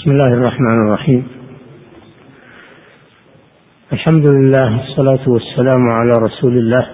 [0.00, 1.28] بسم الله الرحمن الرحيم.
[3.92, 6.86] الحمد لله والصلاة والسلام على رسول الله.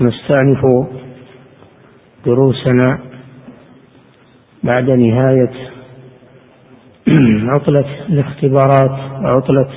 [0.00, 0.60] نستأنف
[2.26, 2.98] دروسنا
[4.64, 5.52] بعد نهاية
[7.54, 9.70] عطلة الاختبارات عطلة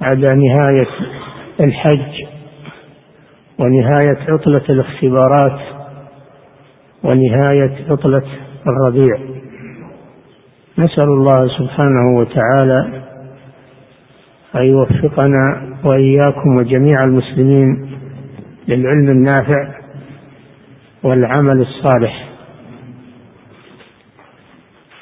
[0.00, 0.88] بعد نهاية
[1.60, 2.24] الحج
[3.58, 5.60] ونهاية عطلة الاختبارات
[7.02, 8.24] ونهاية عطلة
[8.66, 9.33] الربيع.
[10.78, 13.02] نسأل الله سبحانه وتعالى
[14.56, 17.90] أن يوفقنا وإياكم وجميع المسلمين
[18.68, 19.74] للعلم النافع
[21.02, 22.28] والعمل الصالح.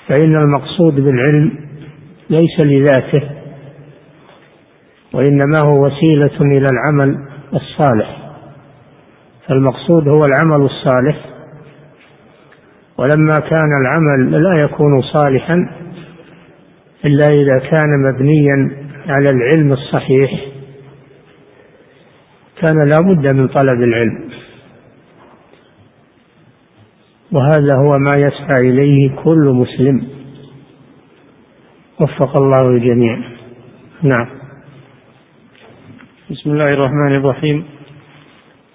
[0.08, 1.52] فإن المقصود بالعلم
[2.30, 3.22] ليس لذاته
[5.14, 7.16] وإنما هو وسيلة إلى العمل
[7.54, 8.18] الصالح.
[9.48, 11.31] فالمقصود هو العمل الصالح
[13.02, 15.54] ولما كان العمل لا يكون صالحا
[17.04, 18.70] إلا إذا كان مبنيا
[19.06, 20.30] على العلم الصحيح
[22.60, 24.28] كان لا بد من طلب العلم.
[27.32, 30.08] وهذا هو ما يسعى إليه كل مسلم.
[32.00, 33.18] وفق الله الجميع.
[34.02, 34.26] نعم.
[36.30, 37.64] بسم الله الرحمن الرحيم.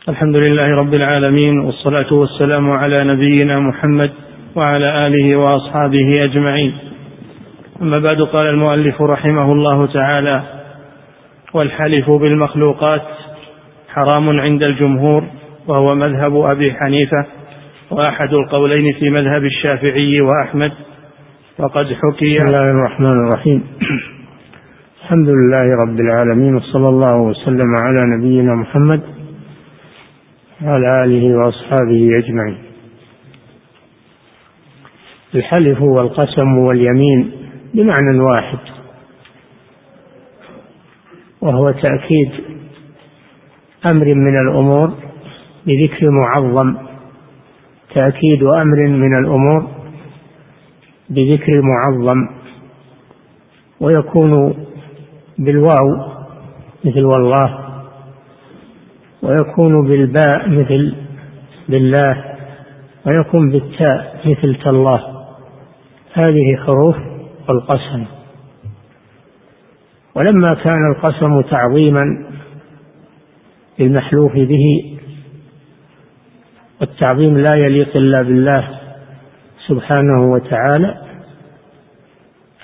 [0.10, 4.12] الحمد لله رب العالمين والصلاة والسلام على نبينا محمد
[4.56, 6.74] وعلى آله وأصحابه أجمعين.
[7.82, 10.44] أما بعد قال المؤلف رحمه الله تعالى
[11.54, 13.02] والحلف بالمخلوقات
[13.90, 15.24] حرام عند الجمهور
[15.68, 17.26] وهو مذهب أبي حنيفة
[17.92, 20.72] وأحد القولين في مذهب الشافعي وأحمد.
[21.60, 23.64] وقد حكي بسم الله الرحمن الرحيم.
[25.04, 29.17] الحمد لله رب العالمين وصلى الله وسلم على نبينا محمد
[30.64, 32.58] وعلى آله وأصحابه أجمعين.
[35.36, 37.32] الحلف والقسم واليمين
[37.74, 38.60] بمعنى واحد
[41.42, 42.32] وهو تأكيد
[43.86, 44.94] أمر من الأمور
[45.66, 46.78] بذكر معظم
[47.96, 49.68] تأكيد أمر من الأمور
[51.10, 52.28] بذكر معظم
[53.80, 54.54] ويكون
[55.38, 56.18] بالواو
[56.86, 57.67] مثل والله
[59.28, 60.96] ويكون بالباء مثل
[61.70, 62.24] بالله
[63.06, 65.28] ويكون بالتاء مثل تالله.
[66.14, 66.96] هذه حروف
[67.50, 68.06] القسم.
[70.16, 72.26] ولما كان القسم تعظيما
[73.80, 74.98] للمحلوف به
[76.82, 78.80] والتعظيم لا يليق إلا بالله
[79.68, 81.02] سبحانه وتعالى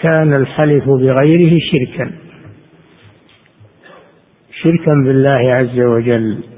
[0.02, 2.12] كان الحلف بغيره شركا.
[4.64, 6.53] شركا بالله عز وجل.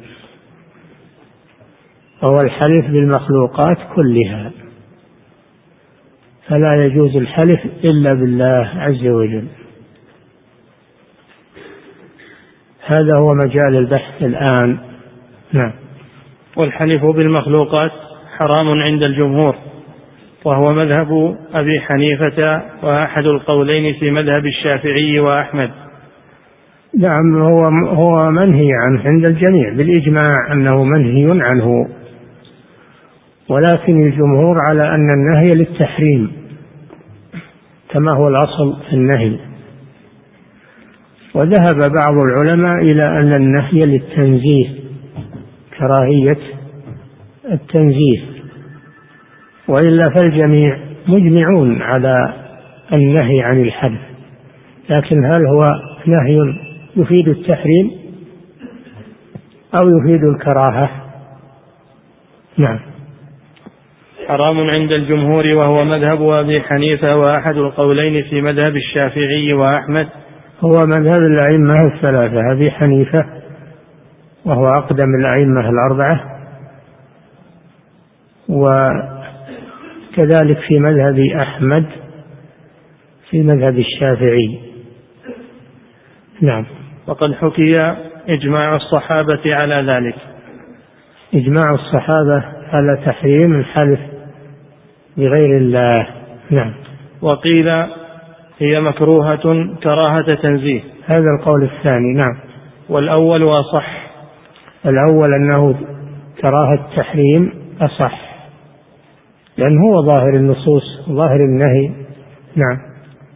[2.23, 4.51] وهو الحلف بالمخلوقات كلها.
[6.47, 9.47] فلا يجوز الحلف إلا بالله عز وجل.
[12.85, 14.77] هذا هو مجال البحث الآن.
[15.53, 15.73] نعم.
[16.57, 17.91] والحلف بالمخلوقات
[18.37, 19.55] حرام عند الجمهور
[20.45, 25.71] وهو مذهب أبي حنيفة وأحد القولين في مذهب الشافعي وأحمد.
[26.99, 27.63] نعم هو
[27.95, 31.87] هو منهي عنه عند الجميع بالإجماع أنه منهي عنه.
[33.49, 36.31] ولكن الجمهور على أن النهي للتحريم
[37.89, 39.39] كما هو الأصل في النهي.
[41.35, 44.69] وذهب بعض العلماء إلى أن النهي للتنزيه
[45.79, 46.37] كراهية
[47.51, 48.35] التنزيه.
[49.67, 52.19] وإلا فالجميع مجمعون على
[52.93, 54.01] النهي عن الحلف
[54.89, 55.73] لكن هل هو
[56.05, 56.37] نهي
[56.95, 57.91] يفيد التحريم
[59.75, 60.89] أو يفيد الكراهة؟
[62.57, 62.79] نعم.
[64.27, 70.07] حرام عند الجمهور وهو مذهب أبي حنيفة وأحد القولين في مذهب الشافعي وأحمد.
[70.61, 73.25] هو مذهب الأئمة الثلاثة أبي حنيفة
[74.45, 76.19] وهو أقدم الأئمة الأربعة
[80.09, 81.85] وكذلك في مذهب أحمد
[83.29, 84.59] في مذهب الشافعي.
[86.41, 86.65] نعم.
[87.07, 87.77] وقد حكي
[88.29, 90.15] إجماع الصحابة على ذلك.
[91.33, 92.43] إجماع الصحابة
[92.73, 94.14] على تحريم الحلف
[95.17, 95.95] بغير الله.
[96.51, 96.73] نعم.
[97.21, 97.69] وقيل
[98.59, 100.81] هي مكروهة كراهة تنزيه.
[101.05, 102.37] هذا القول الثاني نعم.
[102.89, 104.05] والأول أصح
[104.85, 105.75] الأول أنه
[106.41, 107.51] كراهة تحريم
[107.81, 108.25] أصح.
[109.57, 111.91] لأن هو ظاهر النصوص ظاهر النهي.
[112.55, 112.77] نعم.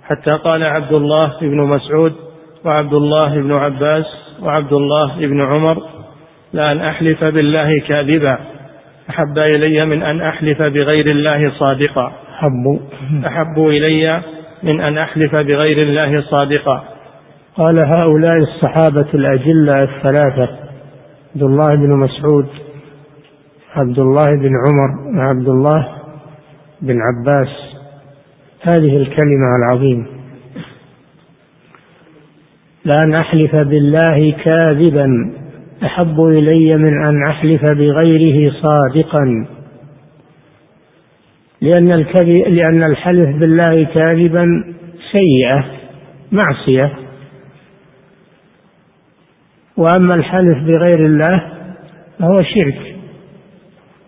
[0.04, 2.14] حتى قال عبد الله بن مسعود
[2.66, 4.06] وعبد الله بن عباس
[4.42, 5.84] وعبد الله بن عمر
[6.54, 8.38] لأن أحلف بالله كاذبا.
[9.10, 12.14] أحب إلي من أن أحلف بغير الله صادقا.
[12.34, 12.80] أحب.
[13.28, 14.22] أحب إلي
[14.64, 16.84] من أن أحلف بغير الله صادقا.
[17.56, 20.50] قال هؤلاء الصحابة الأجلة الثلاثة
[21.36, 22.48] عبد الله بن مسعود
[23.76, 25.88] عبد الله بن عمر وعبد الله
[26.82, 27.56] بن عباس.
[28.62, 30.06] هذه الكلمة العظيمة.
[32.86, 35.34] لأن أحلف بالله كاذبا.
[35.84, 39.46] أحب إلي من أن أحلف بغيره صادقا.
[41.62, 44.46] لأن الكذب لأن الحلف بالله كاذبا
[45.12, 45.66] سيئة
[46.32, 46.94] معصية.
[49.78, 51.52] وأما الحلف بغير الله
[52.20, 52.96] فهو شرك.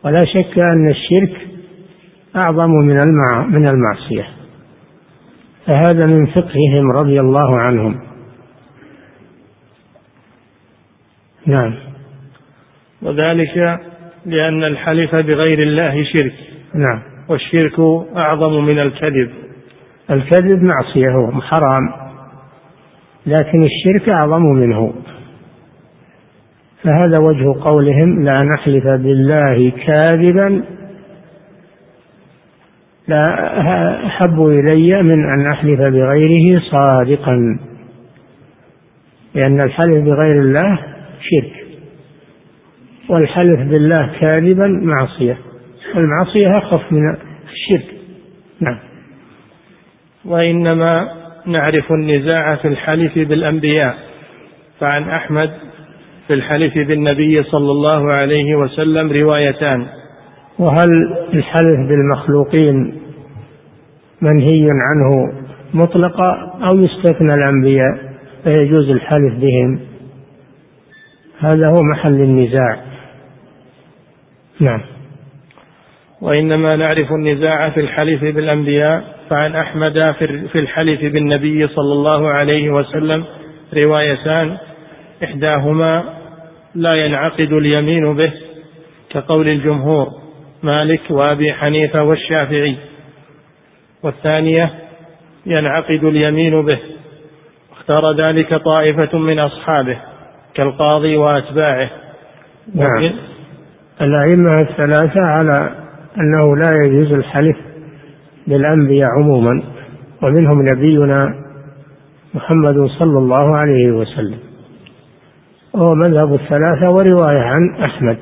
[0.03, 1.47] ولا شك أن الشرك
[2.35, 2.97] أعظم من
[3.47, 4.27] من المعصية.
[5.65, 8.10] فهذا من فقههم رضي الله عنهم.
[11.45, 11.73] نعم.
[13.01, 13.79] وذلك
[14.25, 16.33] لأن الحلف بغير الله شرك.
[16.75, 17.01] نعم.
[17.29, 17.79] والشرك
[18.15, 19.31] أعظم من الكذب.
[20.11, 21.93] الكذب معصية هو حرام.
[23.25, 24.93] لكن الشرك أعظم منه.
[26.83, 30.63] فهذا وجه قولهم لا نحلف بالله كاذبا.
[33.07, 33.23] لا
[34.05, 37.59] أحب إلي من أن أحلف بغيره صادقا.
[39.35, 40.90] لأن الحلف بغير الله
[41.21, 41.65] شرك.
[43.09, 45.37] والحلف بالله كاذبا معصية.
[45.95, 47.15] والمعصية أخف من
[47.51, 47.95] الشرك.
[48.59, 48.77] نعم.
[50.25, 51.07] وإنما
[51.45, 53.95] نعرف النزاع في الحلف بالأنبياء.
[54.79, 55.51] فعن أحمد
[56.27, 59.85] في الحلف بالنبي صلى الله عليه وسلم روايتان.
[60.59, 62.93] وهل الحلف بالمخلوقين
[64.21, 65.33] منهي عنه
[65.73, 68.11] مطلقا أو يستثنى الأنبياء؟
[68.43, 69.90] فيجوز الحلف بهم.
[71.41, 72.79] هذا هو محل النزاع.
[74.59, 74.81] نعم.
[76.21, 80.15] وإنما نعرف النزاع في الحلف بالأنبياء فعن أحمد
[80.51, 83.25] في الحلف بالنبي صلى الله عليه وسلم
[83.85, 84.57] روايتان
[85.23, 86.03] إحداهما
[86.75, 88.31] لا ينعقد اليمين به
[89.09, 90.07] كقول الجمهور
[90.63, 92.75] مالك وأبي حنيفة والشافعي.
[94.03, 94.71] والثانية
[95.45, 96.79] ينعقد اليمين به
[97.71, 100.10] اختار ذلك طائفة من أصحابه.
[100.53, 101.89] كالقاضي وأتباعه.
[102.75, 103.11] نعم.
[104.01, 105.59] الأئمة الثلاثة على
[106.17, 107.57] أنه لا يجوز الحلف
[108.47, 109.63] بالأنبياء عموما
[110.23, 111.35] ومنهم نبينا
[112.33, 114.39] محمد صلى الله عليه وسلم.
[115.73, 118.17] وهو مذهب الثلاثة ورواية عن أحمد.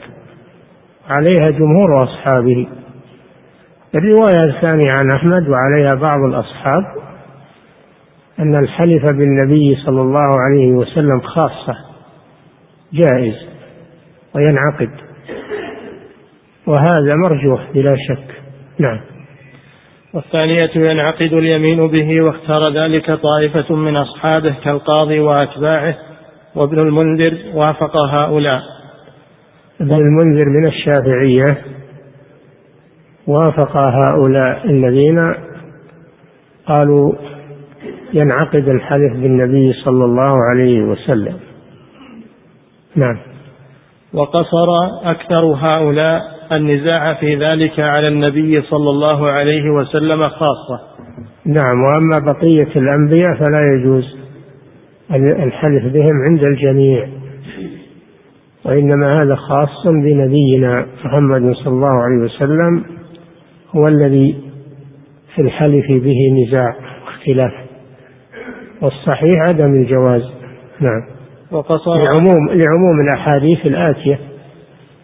[1.09, 2.67] عليها جمهور أصحابه.
[3.95, 6.83] الرواية الثانية عن أحمد وعليها بعض الأصحاب
[8.39, 11.88] أن الحلف بالنبي صلى الله عليه وسلم خاصة.
[12.93, 13.35] جائز
[14.35, 14.89] وينعقد.
[16.67, 18.41] وهذا مرجوح بلا شك.
[18.79, 18.99] نعم.
[20.13, 25.95] والثانية ينعقد اليمين به واختار ذلك طائفة من أصحابه كالقاضي وأتباعه
[26.55, 28.61] وابن المنذر وافق هؤلاء.
[29.81, 31.57] ابن المنذر من الشافعية
[33.27, 35.33] وافق هؤلاء الذين
[36.65, 37.13] قالوا
[38.13, 41.48] ينعقد الحلف بالنبي صلى الله عليه وسلم.
[42.95, 43.17] نعم.
[44.13, 44.67] وقصر
[45.03, 46.21] أكثر هؤلاء
[46.57, 50.79] النزاع في ذلك على النبي صلى الله عليه وسلم خاصة.
[51.45, 54.19] نعم وأما بقية الأنبياء فلا يجوز
[55.43, 57.07] الحلف بهم عند الجميع
[58.65, 60.75] وإنما هذا خاص بنبينا
[61.05, 62.85] محمد صلى الله عليه وسلم
[63.75, 64.35] هو الذي
[65.35, 66.75] في الحلف به نزاع
[67.05, 67.51] واختلاف
[68.81, 70.21] والصحيح عدم الجواز.
[70.79, 71.18] نعم.
[71.51, 74.19] وقصر لعموم لعموم الأحاديث الآتية.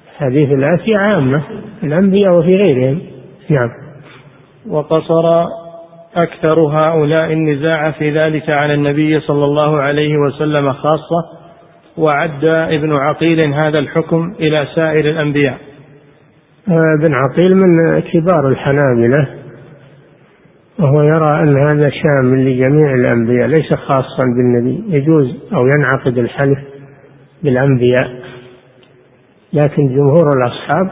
[0.09, 1.41] الأحاديث الآتية عامة
[1.79, 2.99] في الأنبياء وفي غيرهم.
[3.49, 3.69] نعم.
[4.69, 5.45] وقصر
[6.15, 11.25] أكثر هؤلاء النزاع في ذلك على النبي صلى الله عليه وسلم خاصة
[11.97, 15.57] وعد ابن عقيل هذا الحكم إلى سائر الأنبياء.
[16.69, 19.44] آه، ابن عقيل من كبار الحنابلة.
[20.79, 26.59] وهو يرى أن هذا شامل لجميع الأنبياء ليس خاصا بالنبي يجوز أو ينعقد الحلف
[27.43, 28.25] بالأنبياء.
[29.53, 30.89] لكن جمهور الأصحاب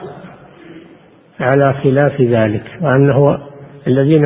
[1.40, 3.38] على خلاف ذلك وأنه
[3.88, 4.26] الذين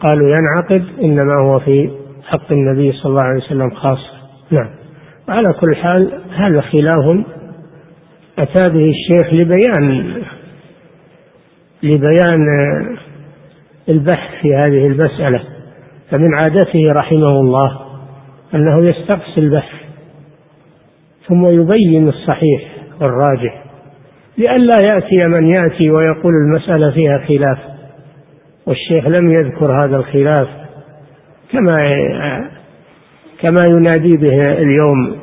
[0.00, 1.90] قالوا ينعقد إنما هو في
[2.26, 4.12] حق النبي صلى الله عليه وسلم خاصة
[4.50, 4.68] نعم.
[5.28, 7.24] وعلى كل حال هذا خلاف
[8.38, 10.14] أتى به الشيخ لبيان
[11.82, 12.38] لبيان
[13.88, 15.42] البحث في هذه المسألة.
[16.10, 17.80] فمن عادته رحمه الله
[18.54, 19.78] أنه يستقصي البحث
[21.28, 22.62] ثم يبين الصحيح
[23.00, 23.64] والراجح
[24.38, 27.58] لئلا يأتي من يأتي ويقول المسألة فيها خلاف
[28.66, 30.48] والشيخ لم يذكر هذا الخلاف
[31.52, 31.76] كما
[33.42, 35.16] كما ينادي به اليوم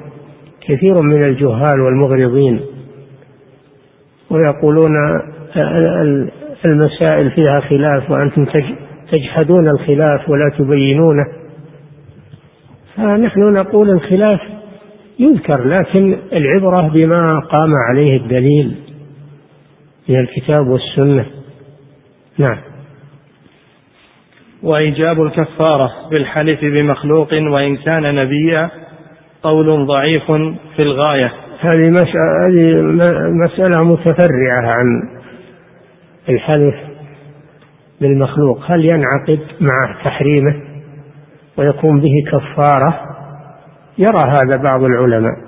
[0.61, 2.61] كثير من الجهال والمغرضين
[4.29, 4.91] ويقولون
[6.65, 8.45] المسائل فيها خلاف وأنتم
[9.11, 11.25] تجحدون الخلاف ولا تبينونه.
[12.95, 14.39] فنحن نقول الخلاف
[15.19, 18.75] يذكر لكن العبرة بما قام عليه الدليل
[20.09, 21.25] من الكتاب والسنة.
[22.37, 22.57] نعم.
[24.63, 28.69] وإيجاب الكفارة بالحلف بمخلوق وإن كان نبيا
[29.43, 30.31] قول ضعيف
[30.75, 31.33] في الغاية.
[31.59, 31.89] هذه
[33.31, 34.85] مسألة, متفرعة عن
[36.29, 36.75] الحلف
[38.01, 38.71] بالمخلوق.
[38.71, 40.55] هل ينعقد مع تحريمه
[41.57, 42.99] ويكون به كفارة؟
[43.97, 45.45] يرى هذا بعض العلماء.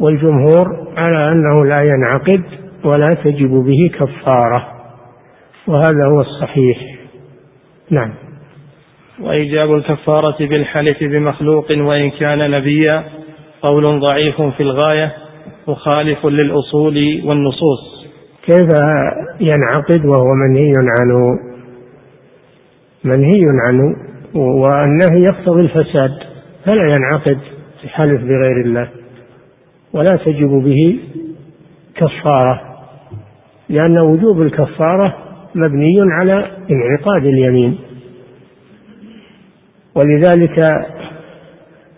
[0.00, 2.42] والجمهور على أنه لا ينعقد
[2.84, 4.68] ولا تجب به كفارة
[5.66, 6.78] وهذا هو الصحيح.
[7.90, 8.14] نعم.
[9.20, 13.04] وإيجاب الكفارة بالحلف بمخلوق وإن كان نبيا
[13.62, 15.12] قول ضعيف في الغاية
[15.68, 17.99] مخالف للأصول والنصوص.
[18.42, 18.68] كيف
[19.40, 21.38] ينعقد وهو منهي عنه؟
[23.04, 23.96] منهي عنه
[24.34, 26.10] والنهي يقتضي الفساد
[26.64, 27.38] فلا ينعقد
[27.84, 28.88] الحلف بغير الله
[29.92, 30.98] ولا تجب به
[31.94, 32.60] كفارة
[33.68, 35.14] لأن وجوب الكفارة
[35.54, 37.78] مبني على انعقاد اليمين
[39.94, 40.86] ولذلك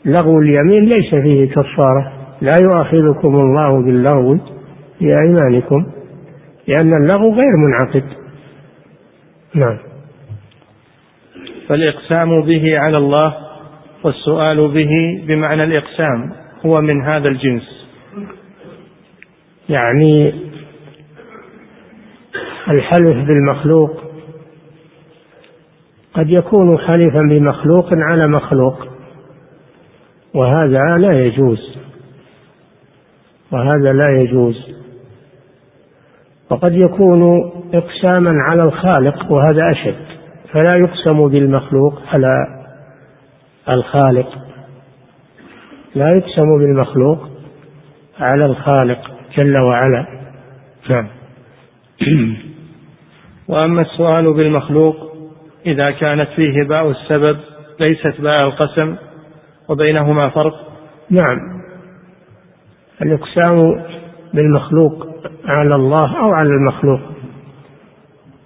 [0.05, 4.39] لغو اليمين ليس فيه كفارة لا يؤاخذكم الله باللغو
[4.99, 5.87] في أيمانكم
[6.73, 8.05] لأن اللغو غير منعقد.
[9.55, 9.79] نعم.
[11.69, 13.35] فالإقسام به على الله
[14.05, 16.33] والسؤال به بمعنى الإقسام
[16.67, 17.87] هو من هذا الجنس.
[19.69, 20.35] يعني
[22.69, 24.02] الحلف بالمخلوق
[26.14, 28.87] قد يكون حلفا بمخلوق على مخلوق
[30.35, 31.79] وهذا لا يجوز.
[33.50, 34.82] وهذا لا يجوز.
[36.52, 39.97] وقد يكون إقساما على الخالق وهذا أشد.
[40.52, 42.47] فلا يقسم بالمخلوق على
[43.68, 44.28] الخالق.
[45.94, 47.28] لا يقسم بالمخلوق
[48.21, 48.99] على الخالق
[49.37, 50.06] جل وعلا.
[50.90, 51.06] نعم.
[53.49, 54.97] وأما السؤال بالمخلوق
[55.66, 57.37] إذا كانت فيه باء السبب
[57.87, 58.97] ليست باء القسم
[59.68, 60.54] وبينهما فرق؟
[61.11, 61.38] نعم.
[63.02, 63.82] الإقسام
[64.35, 65.12] بالمخلوق
[65.45, 67.00] على الله أو على المخلوق.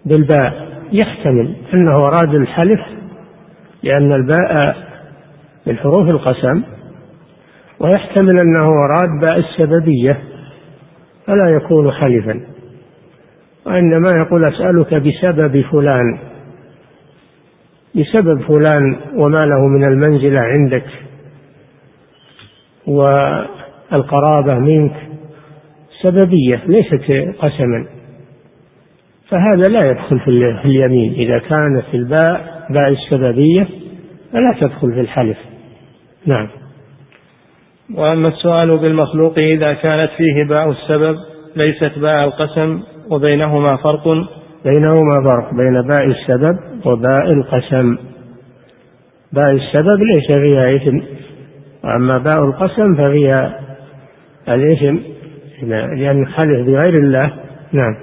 [0.05, 2.81] بالباء يحتمل أنه أراد الحلف
[3.83, 4.77] لأن الباء
[5.67, 6.63] من حروف القسم
[7.81, 10.21] ويحتمل أنه أراد باء السببية
[11.27, 12.41] فلا يكون حلفا.
[13.67, 16.19] وإنما يقول أسألك بسبب فلان
[17.95, 20.85] بسبب فلان وما له من المنزلة عندك
[22.87, 24.93] والقرابة منك
[26.03, 27.87] سببية ليست قسما.
[29.29, 30.31] فهذا لا يدخل في
[30.65, 31.13] اليمين.
[31.13, 33.69] إذا كانت الباء باء السببية
[34.33, 35.39] فلا تدخل في الحلف.
[36.27, 36.49] نعم.
[37.95, 41.17] وأما السؤال بالمخلوق إذا كانت فيه باء السبب
[41.57, 44.09] ليست باء القسم وبينهما فرق؟
[44.65, 47.97] بينهما فرق بين باء السبب وباء القسم.
[49.33, 51.01] باء السبب ليس فيها إثم.
[51.85, 53.61] وأما باء القسم ففيها
[54.49, 55.16] الإثم.
[55.63, 57.33] لأن حلف بغير الله.
[57.73, 57.97] نعم.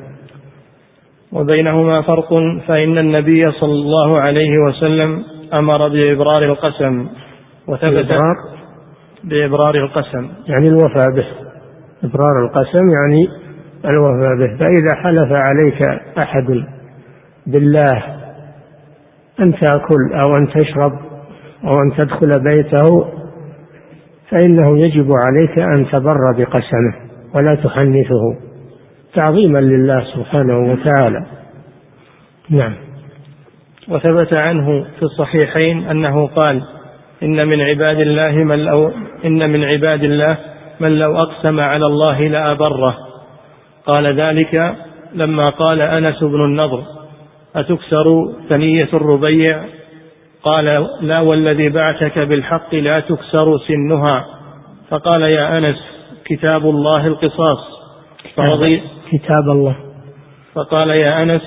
[1.31, 2.29] وبينهما فرق
[2.67, 7.07] فإن النبي صلى الله عليه وسلم أمر بإبرار القسم
[7.67, 8.35] وثبت بإبرار؟
[9.23, 10.29] بإبرار القسم.
[10.47, 11.25] يعني الوفاء به.
[12.03, 13.27] إبرار القسم يعني
[13.85, 14.57] الوفاء به.
[14.57, 15.81] فإذا حلف عليك
[16.17, 16.63] أحد
[17.47, 18.03] بالله
[19.39, 20.91] أن تأكل أو أن تشرب
[21.63, 23.05] أو أن تدخل بيته
[24.29, 27.02] فإنه يجب عليك أن تبر بقسمه.
[27.35, 28.53] ولا تحنثه
[29.13, 31.25] تعظيما لله سبحانه وتعالى.
[32.49, 32.73] نعم.
[33.87, 36.61] وثبت عنه في الصحيحين أنه قال
[37.23, 38.91] إن من عباد الله من لو
[39.25, 40.37] إن من عباد الله
[40.79, 42.97] من لو أقسم على الله لأبره
[43.85, 44.75] قال ذلك
[45.13, 46.83] لما قال أنس بن النضر
[47.55, 49.63] أتكسر ثنية الربيع؟
[50.43, 54.25] قال لا والذي بعثك بالحق لا تكسر سنها.
[54.89, 55.92] فقال يا أنس
[56.25, 57.59] كتاب الله القصاص.
[58.35, 59.75] فرضي كتاب الله.
[60.55, 61.41] فقال يا أنس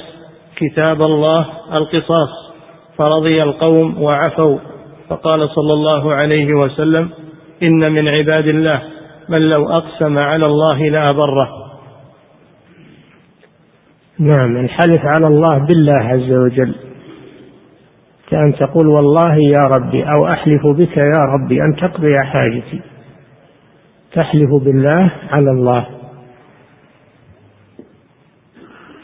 [0.56, 2.30] كتاب الله القصاص.
[2.98, 4.58] فرضي القوم وعفوا.
[5.08, 7.10] فقال صلى الله عليه وسلم
[7.62, 8.82] إن من عباد الله
[9.28, 11.48] من لو أقسم على الله لأبره
[14.18, 16.74] نعم الحلف على الله بالله عز وجل.
[18.28, 22.80] كأن تقول والله يا ربي أو أحلف بك يا ربي أن تقضي حاجتي.
[24.16, 25.86] تحلف بالله على الله.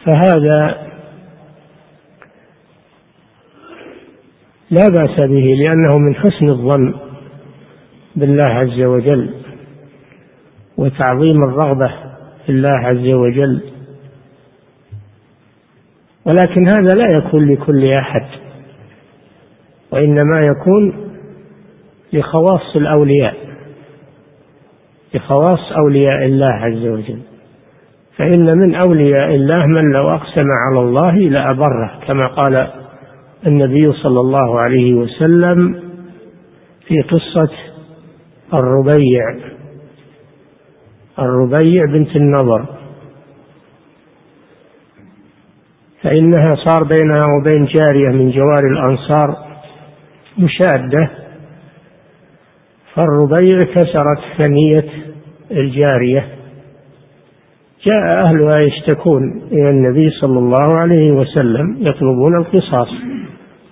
[0.04, 0.88] فهذا
[4.70, 6.94] لا بأس به لأنه من حسن الظن
[8.16, 9.34] بالله عز وجل
[10.76, 11.92] وتعظيم الرغبة
[12.46, 13.60] في الله عز وجل.
[16.24, 18.26] ولكن هذا لا يكون لكل أحد
[19.90, 21.10] وإنما يكون
[22.12, 23.51] لخواص الأولياء.
[25.14, 27.18] لخواص أولياء الله عز وجل.
[28.16, 32.70] فإن من أولياء الله من لو أقسم على الله لأبره كما قال
[33.46, 35.82] النبي صلى الله عليه وسلم
[36.86, 37.50] في قصة
[38.54, 39.36] الربيع.
[41.18, 42.64] الربيع بنت النضر.
[46.02, 49.36] فإنها صار بينها وبين جارية من جوار الأنصار
[50.38, 51.10] مشادة.
[52.94, 55.01] فالربيع كسرت ثنية
[55.52, 56.28] الجارية.
[57.86, 62.88] جاء أهلها يشتكون إلى النبي صلى الله عليه وسلم يطلبون القصاص.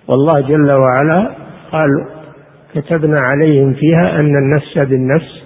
[0.09, 1.31] والله جل وعلا
[1.73, 1.89] قال
[2.75, 5.43] كتبنا عليهم فيها أن النفس بالنفس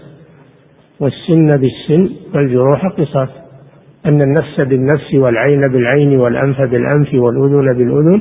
[1.00, 3.28] والسن بالسن والجروح قصاص
[4.06, 8.20] أن النفس بالنفس والعين بالعين والأنف بالأنف والأذن بالأذن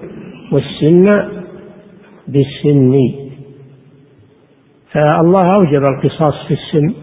[0.51, 1.29] والسن
[2.27, 2.99] بالسن.
[4.91, 6.93] فالله أوجب القصاص في السن.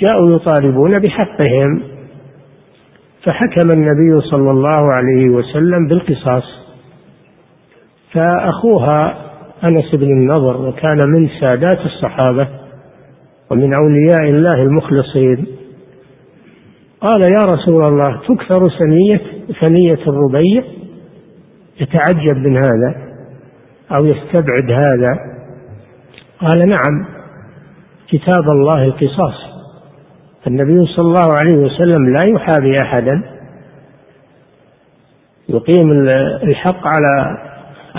[0.00, 1.82] جاءوا يطالبون بحقهم.
[3.22, 6.66] فحكم النبي صلى الله عليه وسلم بالقصاص.
[8.12, 9.00] فأخوها
[9.64, 12.48] أنس بن النضر وكان من سادات الصحابة
[13.50, 15.46] ومن أولياء الله المخلصين.
[17.00, 19.20] قال يا رسول الله تكثر ثنية
[19.60, 20.62] ثنية الربيع؟
[21.80, 22.94] يتعجب من هذا
[23.96, 25.36] أو يستبعد هذا؟
[26.40, 27.06] قال نعم
[28.08, 29.45] كتاب الله القصاص
[30.46, 33.22] النبي صلى الله عليه وسلم لا يحابي أحدا.
[35.48, 35.90] يقيم
[36.42, 37.38] الحق على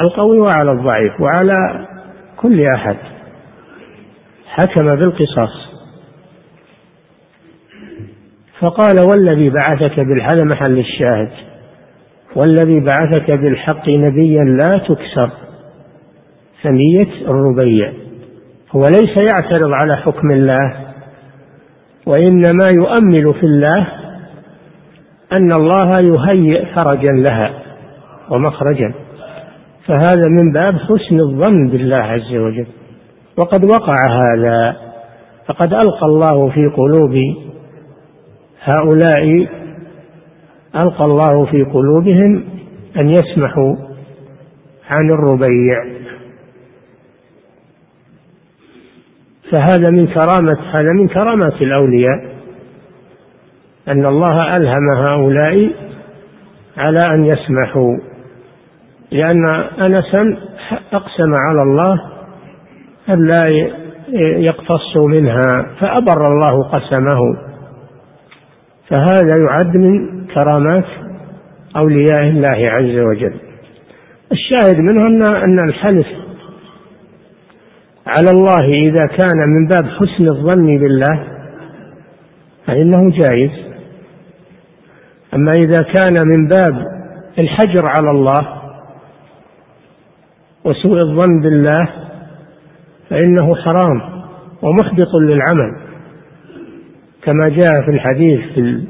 [0.02, 1.88] القوي وعلى الضعيف وعلى
[2.38, 2.98] كل أحد.
[4.48, 5.68] حكم بالقصاص.
[8.60, 11.30] فقال والذي بعثك بالحق محل الشاهد.
[12.36, 15.32] والذي بعثك بالحق نبيا لا تكسر.
[16.64, 17.94] ثنية الربيع.
[18.72, 20.87] هو ليس يعترض على حكم الله.
[22.08, 23.88] وإنما يؤمل في الله
[25.40, 27.52] أن الله يهيئ فرجا لها
[28.30, 28.94] ومخرجا.
[29.86, 32.68] فهذا من باب حسن الظن بالله عز وجل.
[33.38, 34.76] وقد وقع هذا
[35.48, 37.16] فقد ألقى الله في قلوب
[38.64, 39.48] هؤلاء
[40.84, 42.44] ألقى الله في قلوبهم
[42.98, 43.76] أن يسمحوا
[44.90, 46.07] عن الربيع.
[49.52, 52.38] فهذا من كرامة هذا من كرامات الأولياء
[53.88, 55.72] أن الله ألهم هؤلاء
[56.78, 57.98] على أن يسمحوا
[59.12, 59.46] لأن
[59.80, 60.38] أنسا
[60.94, 62.02] أقسم على الله
[63.10, 63.42] أن لا
[64.20, 67.20] يقتصوا منها فأبر الله قسمه.
[68.90, 70.86] فهذا يعد من كرامات
[71.78, 73.34] أولياء الله عز وجل.
[74.32, 75.08] الشاهد منه
[75.44, 76.08] أن الحلف
[78.08, 81.24] على الله إذا كان من باب حسن الظن بالله
[82.66, 83.52] فإنه جائز.
[85.34, 86.86] أما إذا كان من باب
[87.40, 88.48] الحجر على الله
[90.64, 91.90] وسوء الظن بالله
[93.10, 94.02] فإنه حرام
[94.62, 95.78] ومحبط للعمل.
[97.24, 98.84] كما جاء في الحديث في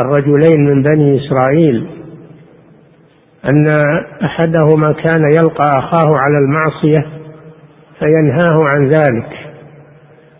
[0.00, 1.86] الرجلين من بني إسرائيل
[3.44, 3.68] أن
[4.24, 7.06] أحدهما كان يلقى أخاه على المعصية
[7.98, 9.28] فينهاه عن ذلك.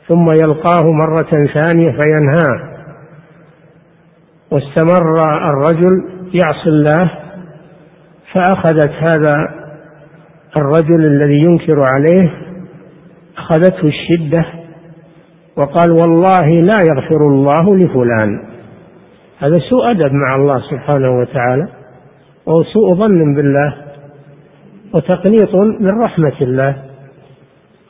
[0.09, 2.79] ثم يلقاه مرة ثانية فينهاه.
[4.51, 5.15] واستمر
[5.51, 6.05] الرجل
[6.45, 7.11] يعصي الله
[8.33, 9.49] فأخذت هذا
[10.57, 12.31] الرجل الذي ينكر عليه
[13.39, 14.45] أخذته الشدة
[15.57, 18.43] وقال والله لا يغفر الله لفلان.
[19.39, 21.69] هذا سوء أدب مع الله سبحانه وتعالى
[22.47, 23.75] وهو سوء ظن بالله
[24.95, 26.88] وتقنيط من رحمة الله.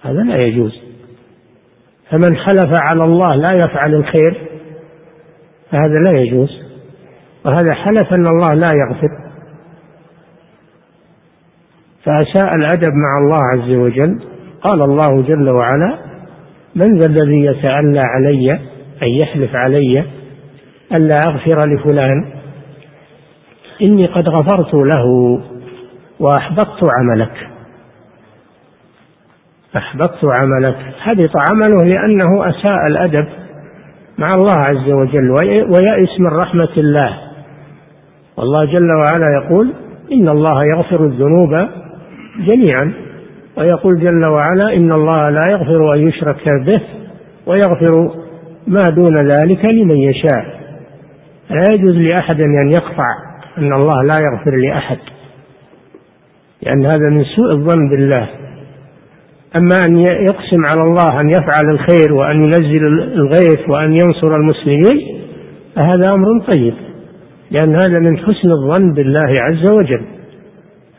[0.03, 0.81] هذا لا يجوز.
[2.11, 4.49] فمن حلف على الله لا يفعل الخير
[5.71, 6.49] فهذا لا يجوز.
[7.45, 9.09] وهذا حلف أن الله لا يغفر.
[12.05, 14.23] فأساء الأدب مع الله عز وجل.
[14.63, 15.99] قال الله جل وعلا
[16.75, 18.53] من ذا الذي يتألى علي
[19.03, 20.05] أن يحلف علي
[20.97, 22.33] ألا أغفر لفلان؟
[23.83, 25.05] إني قد غفرت له
[26.21, 27.58] وأحبطت عملك.
[29.77, 30.77] أحبطت عملك.
[30.99, 33.27] حبط عمله لأنه أساء الأدب
[34.19, 35.31] مع الله عز وجل
[35.71, 37.19] ويأس من رحمة الله.
[38.37, 39.73] والله جل وعلا يقول
[40.13, 41.69] إن الله يغفر الذنوب
[42.39, 42.93] جميعا.
[43.57, 46.81] ويقول جل وعلا إن الله لا يغفر أن يشرك به
[47.47, 48.15] ويغفر
[48.67, 50.59] ما دون ذلك لمن يشاء.
[51.51, 53.09] لا يجوز لأحد أن يقطع
[53.59, 54.99] أن الله لا يغفر لأحد
[56.63, 58.29] لأن هذا من سوء الظن بالله.
[59.59, 65.21] أما أن يقسم على الله أن يفعل الخير وأن ينزل الغيث وأن ينصر المسلمين
[65.77, 66.75] فهذا أمر طيب
[67.51, 70.03] لأن هذا من حسن الظن بالله عز وجل.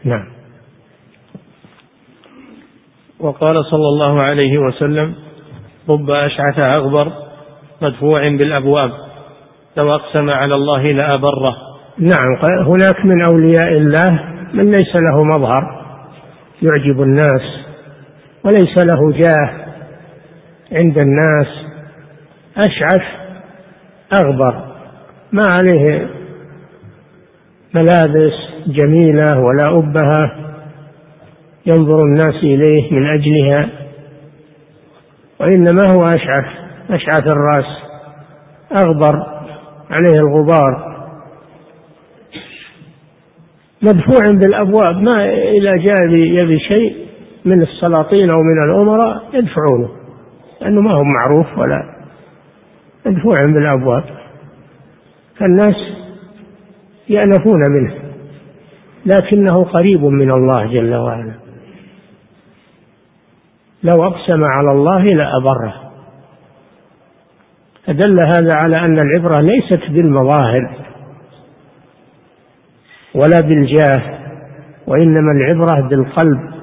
[0.04, 0.26] نعم.
[3.19, 5.13] وقال صلى الله عليه وسلم
[5.89, 7.12] رب أشعث أغبر
[7.82, 8.91] مدفوع بالأبواب
[9.84, 11.56] لو أقسم على الله لأبره.
[11.98, 12.36] نعم.
[12.67, 15.80] هناك من أولياء الله من ليس له مظهر
[16.62, 17.59] يعجب الناس
[18.45, 19.65] وليس له جاه
[20.71, 21.47] عند الناس.
[22.58, 23.06] أشعث
[24.13, 24.63] أغبر.
[25.32, 26.10] ما عليه
[27.73, 28.34] ملابس
[28.67, 30.36] جميلة ولا أبهة.
[31.65, 33.69] ينظر الناس إليه من أجلها.
[35.39, 36.45] وإنما هو أشعث
[36.89, 37.65] أشعث الرأس.
[38.82, 39.15] أغبر
[39.89, 40.89] عليه الغبار.
[43.82, 44.95] مدفوع بالأبواب.
[44.95, 47.09] ما إذا جاء يبي شيء.
[47.45, 49.89] من السلاطين أو من الأمراء يدفعونه
[50.62, 51.95] لأنه ما هو معروف ولا
[53.06, 54.04] مدفوع بالأبواب.
[55.38, 55.75] فالناس
[57.10, 57.95] يأنفون منه
[59.06, 61.34] لكنه قريب من الله جل وعلا.
[63.84, 65.91] لو أقسم على الله لأبره.
[67.86, 70.69] فدل هذا على أن العبرة ليست بالمظاهر
[73.15, 74.02] ولا بالجاه
[74.88, 76.59] وإنما العبرة بالقلب.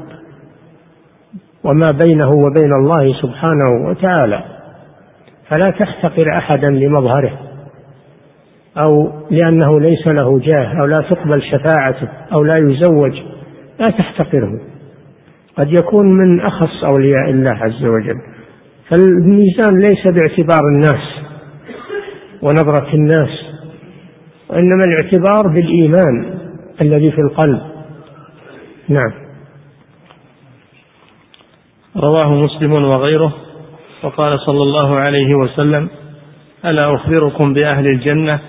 [1.66, 4.44] وما بينه وبين الله سبحانه وتعالى.
[5.48, 7.38] فلا تحتقر أحدا لمظهره
[8.79, 13.12] أو لأنه ليس له جاه أو لا تقبل شفاعته أو لا يزوج
[13.79, 14.61] لا تحتقره.
[15.59, 18.20] قد يكون من أخص أولياء الله عز وجل.
[18.88, 21.05] فالميزان ليس باعتبار الناس
[22.42, 23.31] ونظرة الناس
[24.50, 26.35] وإنما الاعتبار بالإيمان
[26.81, 27.61] الذي في القلب.
[28.88, 29.25] نعم.
[31.96, 33.32] رواه مسلم وغيره
[34.02, 35.88] وقال صلى الله عليه وسلم
[36.64, 38.40] ألا أخبركم بأهل الجنة؟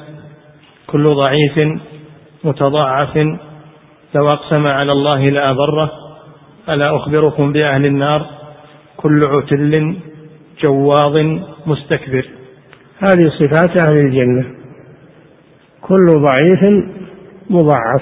[0.88, 1.80] كل ضعيف
[2.44, 3.18] متضاعف
[4.16, 5.92] لو أقسم على الله لأبره.
[6.70, 8.26] ألا أخبركم بأهل النار؟
[8.98, 9.96] كل عتل
[10.62, 11.18] جواظ
[11.66, 12.26] مستكبر.
[13.00, 14.46] هذه صفات أهل الجنة.
[15.82, 16.84] كل ضعيف
[17.50, 18.02] مضاعف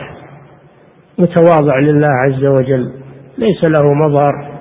[1.17, 2.91] متواضع لله عز وجل
[3.38, 4.54] ليس له مظهر.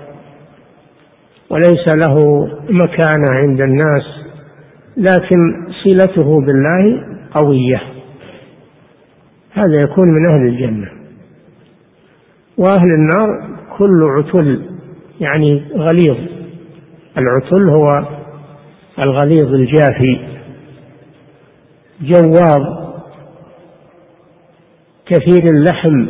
[1.50, 4.02] وليس له مكانة عند الناس
[4.96, 7.82] لكن صلته بالله قوية.
[9.52, 10.88] هذا يكون من أهل الجنة.
[12.58, 14.62] وأهل النار كل عتل
[15.20, 16.16] يعني غليظ.
[17.18, 18.04] العتل هو
[18.98, 20.18] الغليظ الجافي
[22.00, 22.84] جواظ
[25.06, 26.06] كثير اللحم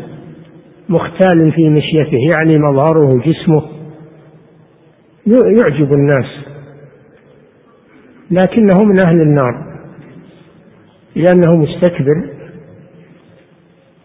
[0.89, 3.74] مختال في مشيته يعني مظهره جسمه.
[5.27, 6.45] يعجب الناس.
[8.31, 9.75] لكنه من أهل النار.
[11.17, 12.31] لأنه مستكبر.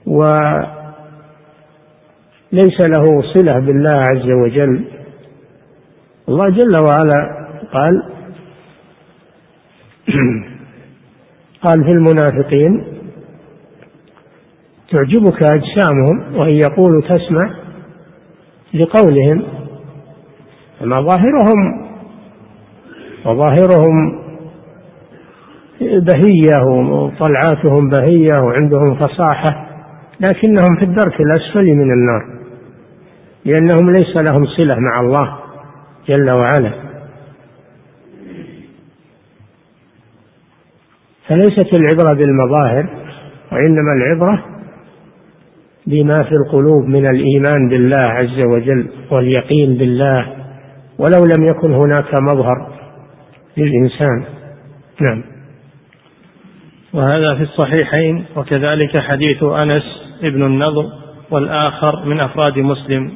[0.05, 0.67] وليس
[2.97, 4.85] له صلة بالله عز وجل.
[6.29, 8.03] الله جل وعلا قال
[11.63, 12.83] قال في المنافقين
[14.91, 17.55] تعجبك أجسامهم وإن يقولوا تسمع
[18.73, 19.58] لقولهم
[20.81, 21.89] مظاهرهم
[23.25, 24.19] مظاهرهم
[25.81, 29.65] بهية وطلعاتهم بهية وعندهم فصاحة
[30.19, 32.25] لكنهم في الدرك الأسفل من النار
[33.45, 35.37] لأنهم ليس لهم صلة مع الله
[36.07, 36.71] جل وعلا.
[41.27, 42.89] فليست العبرة بالمظاهر
[43.51, 44.45] وإنما العبرة
[45.87, 50.38] بما في القلوب من الإيمان بالله عز وجل واليقين بالله
[50.99, 52.67] ولو لم يكن هناك مظهر
[53.57, 54.23] للإنسان.
[55.01, 55.23] نعم.
[56.93, 59.83] وهذا في الصحيحين وكذلك حديث أنس
[60.21, 60.85] بن النضر
[61.31, 63.11] والآخر من أفراد مسلم.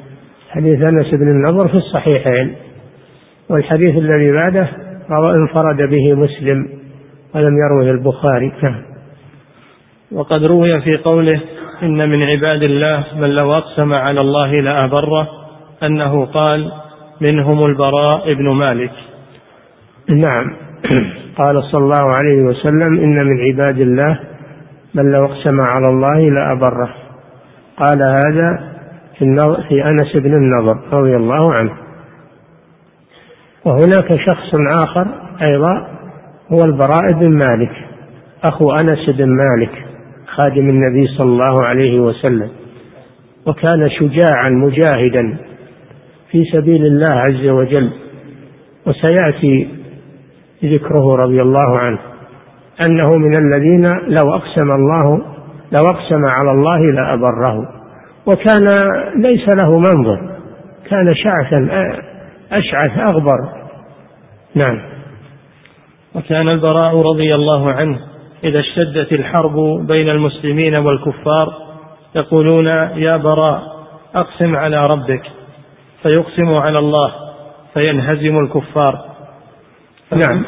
[0.50, 2.56] حديث أنس بن النضر في الصحيحين.
[3.50, 4.70] والحديث الذي بعده
[5.12, 6.70] انفرد به مسلم
[7.36, 8.54] ولم يروه البخاري.
[8.64, 8.82] نعم.
[10.12, 11.42] وقد روي في قوله
[11.84, 15.28] إن من عباد الله من لو أقسم على الله لأبره
[15.84, 16.72] أنه قال
[17.22, 18.92] منهم البراء بن مالك.
[20.10, 20.56] نعم.
[21.38, 24.20] قال صلى الله عليه وسلم إن من عباد الله
[24.94, 26.96] من لو اقسم على الله لأبره
[27.78, 28.74] قال هذا
[29.20, 29.36] في,
[29.70, 31.74] في أنس بن النضر رضي الله عنه.
[33.66, 35.08] وهناك شخص آخر
[35.42, 35.88] أيضا
[36.52, 37.72] هو البراء بن مالك
[38.44, 39.86] أخو أنس بن مالك
[40.36, 42.50] خادم النبي صلى الله عليه وسلم.
[43.46, 45.38] وكان شجاعا مجاهدا.
[46.34, 47.90] في سبيل الله عز وجل
[48.88, 49.68] وسيأتي
[50.64, 52.00] ذكره رضي الله عنه
[52.86, 55.18] أنه من الذين لو أقسم الله
[55.72, 57.70] لو أقسم على الله لأبره.
[58.26, 58.70] وكان
[59.16, 60.20] ليس له منظر
[60.90, 61.70] كان شعثا
[62.52, 63.40] أشعث أغبر.
[64.56, 64.82] نعم.
[66.16, 68.00] وكان البراء رضي الله عنه
[68.44, 69.56] إذا اشتدت الحرب
[69.96, 71.54] بين المسلمين والكفار
[72.16, 73.62] يقولون يا براء
[74.16, 75.43] أقسم على ربك.
[76.04, 77.12] فيقسم على الله
[77.74, 79.06] فينهزم الكفار.
[80.12, 80.46] نعم.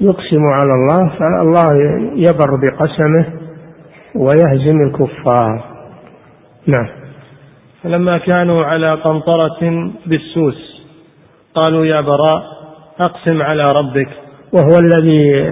[0.00, 1.68] يقسم على الله فالله
[2.16, 3.26] يبر بقسمه
[4.14, 5.64] ويهزم الكفار.
[6.66, 6.88] نعم.
[7.82, 10.86] فلما كانوا على قنطرة بالسوس
[11.54, 12.42] قالوا يا براء
[13.00, 14.08] أقسم على ربك.
[14.52, 15.48] وهو الذي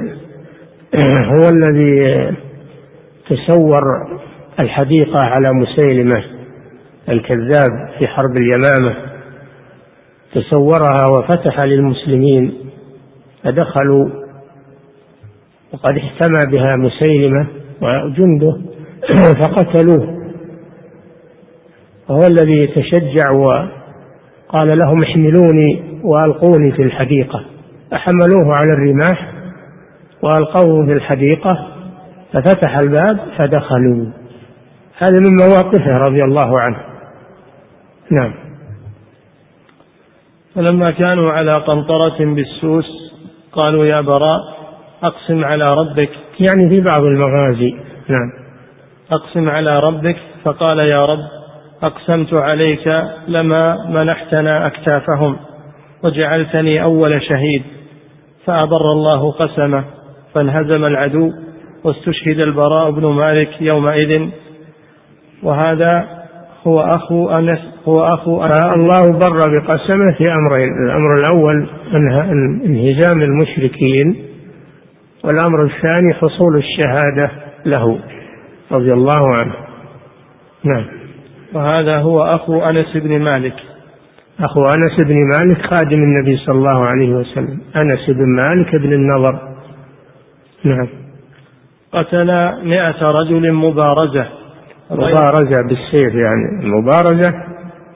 [1.04, 2.36] هو الذي
[3.28, 3.82] تسور
[4.60, 6.33] الحديقة على مسيلمة.
[7.08, 8.96] الكذاب في حرب اليمامة
[10.34, 12.54] تسورها وفتح للمسلمين
[13.44, 14.24] فدخلوا
[15.72, 17.46] وقد احتمى بها مسيلمة
[17.82, 18.56] وجنده
[19.40, 20.24] فقتلوه.
[22.08, 27.44] وهو الذي تشجع وقال لهم احملوني وألقوني في الحديقة.
[27.90, 29.32] فحملوه على الرماح
[30.22, 31.68] وألقوه في الحديقة
[32.32, 34.06] ففتح الباب فدخلوا.
[34.98, 36.93] هذا من مواقفه رضي الله عنه.
[38.10, 38.34] نعم.
[40.54, 42.86] فلما كانوا على قنطرة بالسوس
[43.52, 44.40] قالوا يا براء
[45.02, 47.70] أقسم على ربك يعني في بعض المغازي
[48.08, 48.32] نعم.
[49.12, 51.24] أقسم على ربك فقال يا رب
[51.82, 55.36] أقسمت عليك لما منحتنا أكتافهم
[56.04, 57.62] وجعلتني أول شهيد
[58.46, 59.84] فأبر الله قسمه
[60.34, 61.30] فانهزم العدو
[61.84, 64.28] واستشهد البراء بن مالك يومئذ
[65.42, 66.23] وهذا
[66.66, 70.72] هو أخو أنس هو أخو أنس الله بر بقسمه في أمرين.
[70.86, 71.68] الأمر الأول
[72.64, 74.24] انهزام المشركين
[75.24, 77.30] والأمر الثاني حصول الشهادة
[77.66, 77.98] له
[78.72, 79.54] رضي الله عنه.
[80.64, 80.84] نعم.
[81.54, 83.54] وهذا هو أخو أنس بن مالك.
[84.40, 87.60] أخو أنس بن مالك خادم النبي صلى الله عليه وسلم.
[87.76, 89.38] أنس بن مالك بن النضر.
[90.64, 90.88] نعم.
[91.92, 92.26] قتل
[92.64, 94.43] مئة رجل مبارزة.
[94.90, 97.34] مبارزة بالسيف يعني المبارزة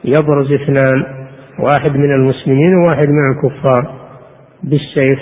[0.05, 1.19] يبرز اثنان
[1.59, 3.95] واحد من المسلمين وواحد من الكفار
[4.63, 5.19] بالسيف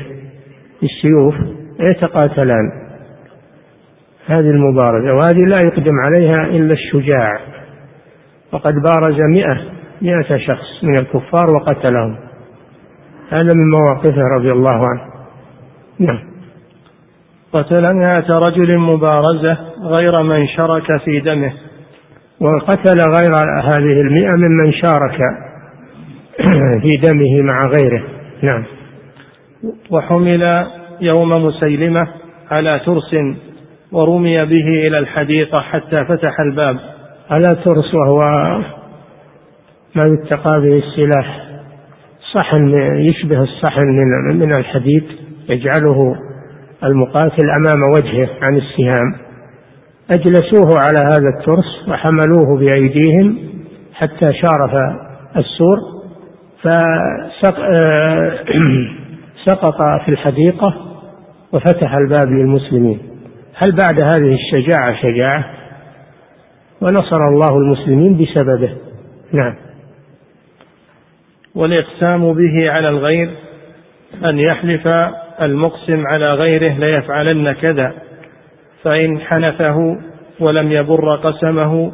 [0.82, 1.34] بالسيوف
[1.80, 2.70] يتقاتلان.
[4.26, 7.38] هذه المبارزة وهذه لا يقدم عليها إلا الشجاع.
[8.52, 9.58] وقد بارز مئة
[10.02, 12.16] مئة شخص من الكفار وقتلهم.
[13.30, 15.00] هذا من مواقفه رضي الله عنه.
[15.98, 16.35] نعم.
[17.56, 21.52] قتل مئة رجل مبارزة غير من شرك في دمه.
[22.40, 25.18] وقتل غير هذه المئة ممن شارك
[26.82, 28.02] في دمه مع غيره.
[28.42, 28.64] نعم.
[29.90, 30.66] وحمل
[31.00, 32.08] يوم مسيلمة
[32.58, 33.16] على ترس
[33.92, 36.76] ورمي به إلى الحديقة حتى فتح الباب.
[37.30, 38.20] على ترس وهو
[39.94, 41.46] ما يتقى به السلاح
[42.32, 45.04] صحن يشبه الصحن من من الحديد
[45.48, 46.16] يجعله
[46.84, 49.14] المقاتل أمام وجهه عن السهام.
[50.14, 53.38] أجلسوه على هذا الترس وحملوه بأيديهم
[53.94, 54.74] حتى شارف
[55.36, 55.78] السور
[56.62, 57.62] فسقط
[60.04, 60.74] في الحديقة
[61.52, 62.98] وفتح الباب للمسلمين.
[63.54, 65.44] هل بعد هذه الشجاعة شجاعة؟
[66.80, 68.70] ونصر الله المسلمين بسببه.
[69.32, 69.54] نعم.
[71.54, 73.30] والإقسام به على الغير
[74.30, 74.88] أن يحلف
[75.42, 77.92] المقسم على غيره ليفعلن كذا
[78.84, 79.96] فإن حنفه
[80.40, 81.92] ولم يبر قسمه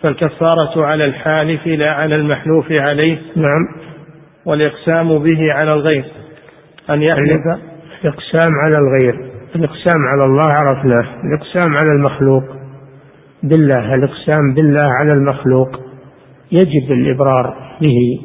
[0.00, 3.18] فالكفارة على الحالف لا على المحلوف عليه.
[3.36, 3.66] نعم.
[4.46, 6.04] والإقسام به على الغير.
[6.90, 7.40] أن يحلف
[8.04, 9.30] الإقسام على الغير.
[9.54, 11.22] الإقسام على الله عرفناه.
[11.24, 12.44] الإقسام على المخلوق.
[13.42, 13.94] بالله.
[13.94, 15.80] الإقسام بالله على المخلوق.
[16.52, 18.20] يجب الإبرار به.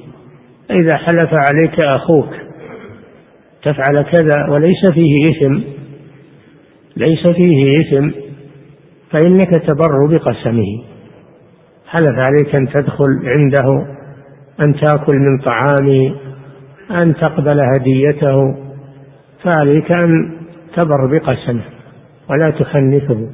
[0.72, 2.49] إذا حلف عليك أخوك.
[3.64, 5.60] تفعل كذا وليس فيه إثم
[6.98, 8.10] ليس فيه إثم
[9.12, 10.84] فإنك تبر بقسمه.
[11.88, 13.86] حلف عليك أن تدخل عنده
[14.62, 16.16] أن تأكل من طعامه
[17.02, 18.56] أن تقبل هديته
[19.44, 20.32] فعليك أن
[20.76, 21.64] تبر بقسمه
[22.30, 23.30] ولا تخنثه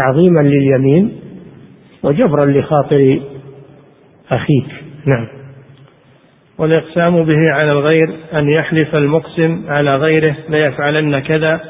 [0.00, 1.12] تعظيما لليمين
[2.02, 3.20] وجبرا لخاطر
[4.30, 4.66] أخيك.
[5.06, 5.41] نعم.
[6.62, 11.60] والإقسام به على الغير أن يحلف المقسم على غيره ليفعلن كذا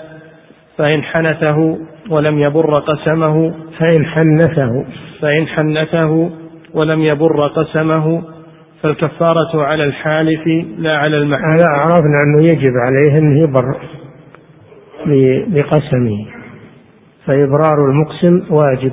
[0.79, 1.79] فإن حنثه
[2.11, 4.85] ولم يبر قسمه فإن حنثه.
[5.21, 6.31] فإن حنثه
[6.75, 8.23] ولم يبر قسمه
[8.83, 10.47] فالكفارة على الحالف
[10.79, 13.65] لا على المحلوف هذا عرفنا أنه يجب عليه أن يبر
[15.47, 16.27] بقسمه.
[17.27, 18.93] فإبرار المقسم واجب.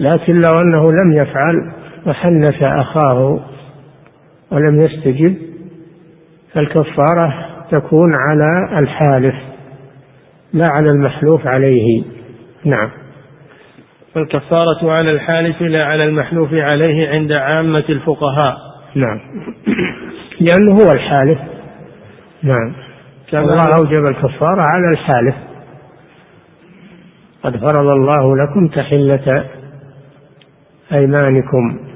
[0.00, 1.72] لكن لو أنه لم يفعل
[2.06, 3.40] وحنث أخاه
[4.52, 5.36] ولم يستجب
[6.52, 9.34] فالكفارة تكون على الحالف
[10.52, 12.02] لا على المحلوف عليه.
[12.64, 12.90] نعم.
[14.14, 18.56] فالكفارة على الحالف لا على المحلوف عليه عند عامة الفقهاء.
[18.94, 19.20] نعم.
[20.40, 21.38] لأنه هو الحالف.
[22.42, 22.72] نعم.
[23.32, 25.34] الله أوجب الكفارة على الحالف.
[27.42, 29.44] قد فرض الله لكم تحلة
[30.92, 31.89] أيمانكم.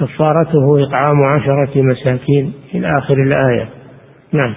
[0.00, 3.68] كفارته إطعام عشرة مساكين إلى آخر الآية.
[4.32, 4.54] نعم.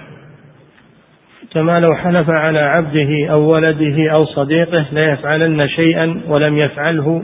[1.52, 7.22] كما لو حلف على عبده أو ولده أو صديقه ليفعلن شيئا ولم يفعله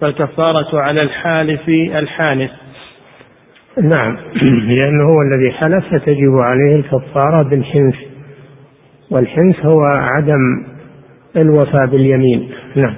[0.00, 2.50] فالكفارة على الحالف الحانث.
[3.96, 4.16] نعم.
[4.68, 7.96] لأنه هو الذي حلف فتجب عليه الكفارة بالحنث.
[9.10, 10.66] والحنث هو عدم
[11.36, 12.50] الوفاء باليمين.
[12.76, 12.94] نعم.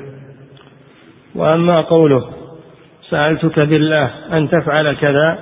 [1.34, 2.35] وأما قوله
[3.10, 5.38] سألتك بالله أن تفعل كذا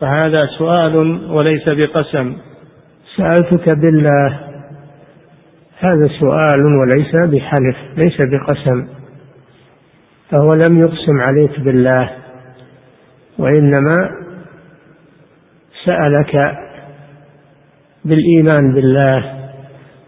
[0.00, 0.96] فهذا سؤال
[1.30, 2.36] وليس بقسم.
[3.16, 4.40] سألتك بالله
[5.78, 8.88] هذا سؤال وليس بحلف ليس بقسم.
[10.30, 12.10] فهو لم يقسم عليك بالله
[13.38, 14.10] وإنما
[15.84, 16.58] سألك
[18.04, 19.34] بالإيمان بالله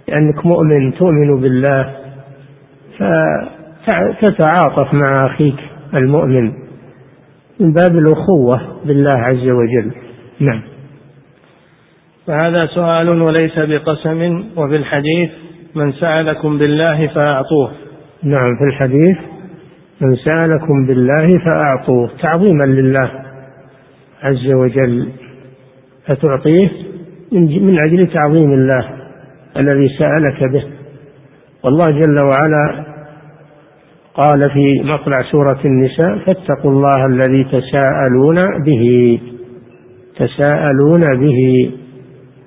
[0.09, 1.95] لأنك مؤمن تؤمن بالله
[3.87, 5.59] فتتعاطف مع أخيك
[5.95, 6.62] المؤمن.
[7.62, 9.90] من باب الأخوة بالله عز وجل.
[10.40, 10.62] نعم.
[12.27, 15.31] فهذا سؤال وليس بقسم وفي الحديث
[15.75, 17.72] من سألكم بالله فأعطوه.
[18.22, 19.18] نعم في الحديث
[20.01, 23.11] من سألكم بالله فأعطوه تعظيما لله
[24.22, 25.09] عز وجل
[26.07, 26.68] فتعطيه
[27.33, 28.88] من أجل تعظيم الله
[29.57, 30.64] الذي سألك به.
[31.64, 32.92] والله جل وعلا
[34.14, 39.18] قال في مطلع سورة النساء فاتقوا الله الذي تساءلون به.
[40.16, 41.70] تساءلون به.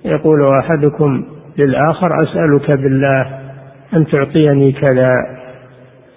[0.06, 1.26] يقول أحدكم
[1.58, 3.40] للآخر أسألك بالله
[3.94, 5.12] أن تعطيني كذا.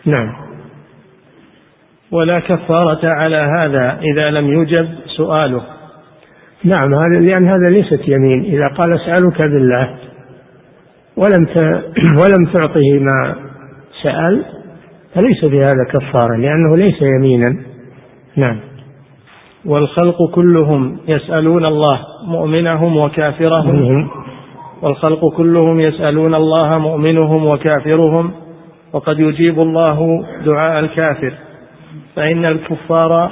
[0.07, 0.33] نعم.
[2.11, 5.63] ولا كفارة على هذا إذا لم يجب سؤاله.
[6.65, 8.45] نعم هذا لأن هذا ليست يمين.
[8.45, 9.95] إذا قال أسألك بالله
[11.17, 11.47] ولم
[12.21, 13.35] ولم تعطه ما
[14.03, 14.45] سأل
[15.15, 17.57] فليس بهذا كفارة لأنه ليس يمينا.
[18.37, 18.61] نعم.
[19.67, 24.09] والخلق كلهم يسألون الله مؤمنهم وكافرهم.
[24.83, 28.33] والخلق كلهم يسألون الله مؤمنهم وكافرهم.
[28.93, 31.33] وقد يجيب الله دعاء الكافر.
[32.17, 33.31] فإن الكفار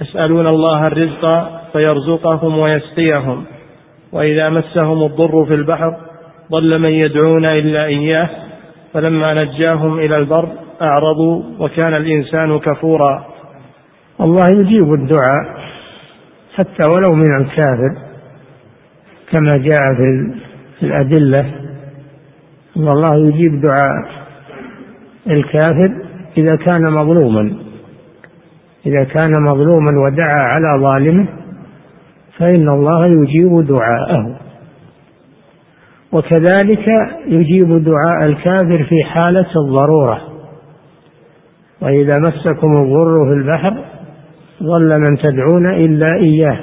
[0.00, 3.44] يسألون الله الرزق فيرزقهم ويسقيهم.
[4.12, 5.96] وإذا مسهم الضر في البحر
[6.52, 8.30] ضل من يدعون إلا إياه.
[8.92, 10.48] فلما نجاهم إلى البر
[10.82, 13.24] أعرضوا وكان الإنسان كفورا.
[14.20, 15.64] الله يجيب الدعاء
[16.54, 17.96] حتى ولو من الكافر
[19.30, 19.94] كما جاء
[20.78, 21.40] في الأدلة.
[22.76, 24.24] أن الله يجيب دعاء
[25.26, 25.90] الكافر
[26.38, 27.56] إذا كان مظلوما.
[28.86, 31.26] إذا كان مظلوما ودعا على ظالمه
[32.38, 34.36] فإن الله يجيب دعاءه.
[36.12, 36.88] وكذلك
[37.26, 40.33] يجيب دعاء الكافر في حالة الضرورة.
[41.84, 43.74] وإذا مسكم الضر في البحر
[44.62, 46.58] ظل من تدعون إلا إياه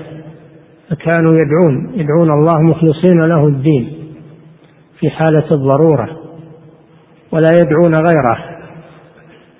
[0.90, 3.90] فكانوا يدعون يدعون الله مخلصين له الدين
[5.00, 6.10] في حالة الضرورة
[7.32, 8.38] ولا يدعون غيره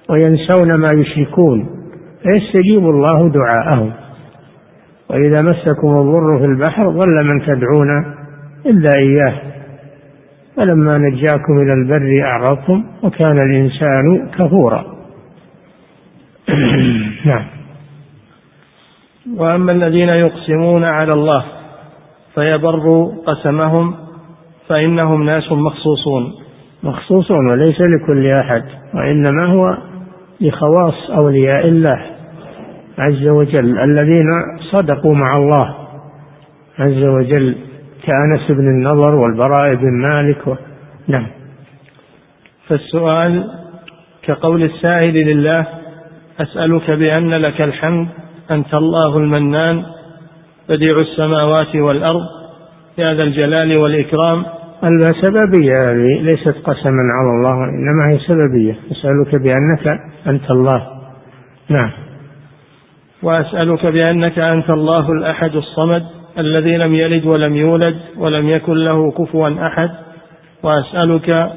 [0.10, 1.70] وينسون ما يشركون
[2.24, 3.92] فيستجيب الله دعاءهم.
[5.10, 8.16] وإذا مسكم الضر في البحر ظل من تدعون
[8.66, 9.34] إلا إياه.
[10.58, 15.01] فلما نجاكم إلى البر أعرضتم وكان الإنسان كفورا.
[17.32, 17.46] نعم.
[19.38, 21.46] وأما الذين يقسمون على الله
[22.36, 23.96] فيبر قسمهم
[24.68, 26.34] فإنهم ناس مخصوصون.
[26.84, 29.78] مخصوصون وليس لكل أحد وإنما هو
[30.42, 32.06] لخواص أولياء الله
[32.98, 34.30] عز وجل الذين
[34.72, 35.76] صدقوا مع الله
[36.80, 37.56] عز وجل
[38.04, 40.56] كأنس بن النضر والبراء بن مالك و...
[41.08, 41.28] نعم.
[42.68, 43.52] فالسؤال
[44.24, 45.68] كقول السائل لله
[46.42, 48.08] أسألك بأن لك الحمد
[48.52, 49.84] أنت الله المنان
[50.70, 52.22] بديع السماوات والأرض
[52.98, 54.46] يا ذا الجلال والإكرام.
[55.22, 58.76] سببية هذه ليست قسما على الله إنما هي سببية.
[58.92, 60.88] أسألك بأنك أنت الله.
[61.78, 61.92] نعم.
[63.24, 66.04] وأسألك بأنك أنت الله الأحد الصمد
[66.38, 69.90] الذي لم يلد ولم يولد ولم يكن له كفوا أحد.
[70.64, 71.52] وأسألك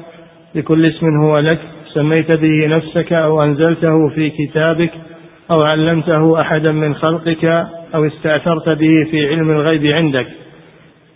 [0.55, 4.91] بكل اسم هو لك سميت به نفسك أو أنزلته في كتابك
[5.51, 7.45] أو علمته أحدا من خلقك
[7.95, 10.27] أو استأثرت به في علم الغيب عندك.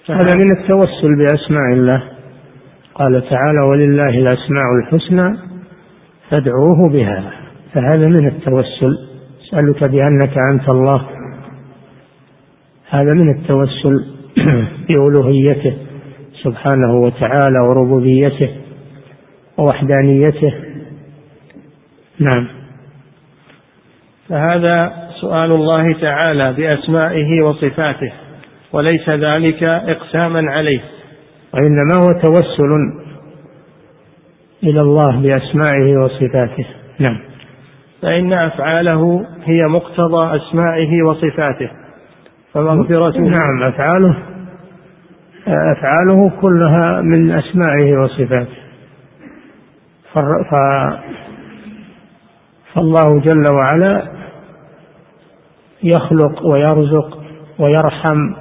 [0.10, 2.04] هذا من التوسل بأسماء الله.
[2.96, 5.38] قال تعالى ولله الأسماء الحسنى
[6.30, 7.32] فادعوه بها.
[7.74, 8.98] فهذا من التوسل.
[9.44, 11.02] أسألك بأنك أنت الله.
[12.90, 14.06] هذا من التوسل
[14.88, 15.74] بألوهيته
[16.44, 18.50] سبحانه وتعالى وربوبيته
[19.58, 20.69] ووحدانيته
[22.20, 22.48] نعم.
[24.30, 28.12] فهذا سؤال الله تعالى بأسمائه وصفاته
[28.74, 30.82] وليس ذلك إقساما عليه.
[31.54, 32.72] وإنما هو توسل
[34.64, 36.66] إلى الله بأسمائه وصفاته.
[37.00, 37.20] نعم.
[38.02, 41.70] فإن أفعاله هي مقتضى أسمائه وصفاته
[42.54, 44.16] فمغفرته نعم أفعاله
[45.48, 48.60] أفعاله كلها من أسمائه وصفاته.
[52.74, 54.08] فالله جل وعلا
[55.84, 57.18] يخلق ويرزق
[57.60, 58.34] ويرحم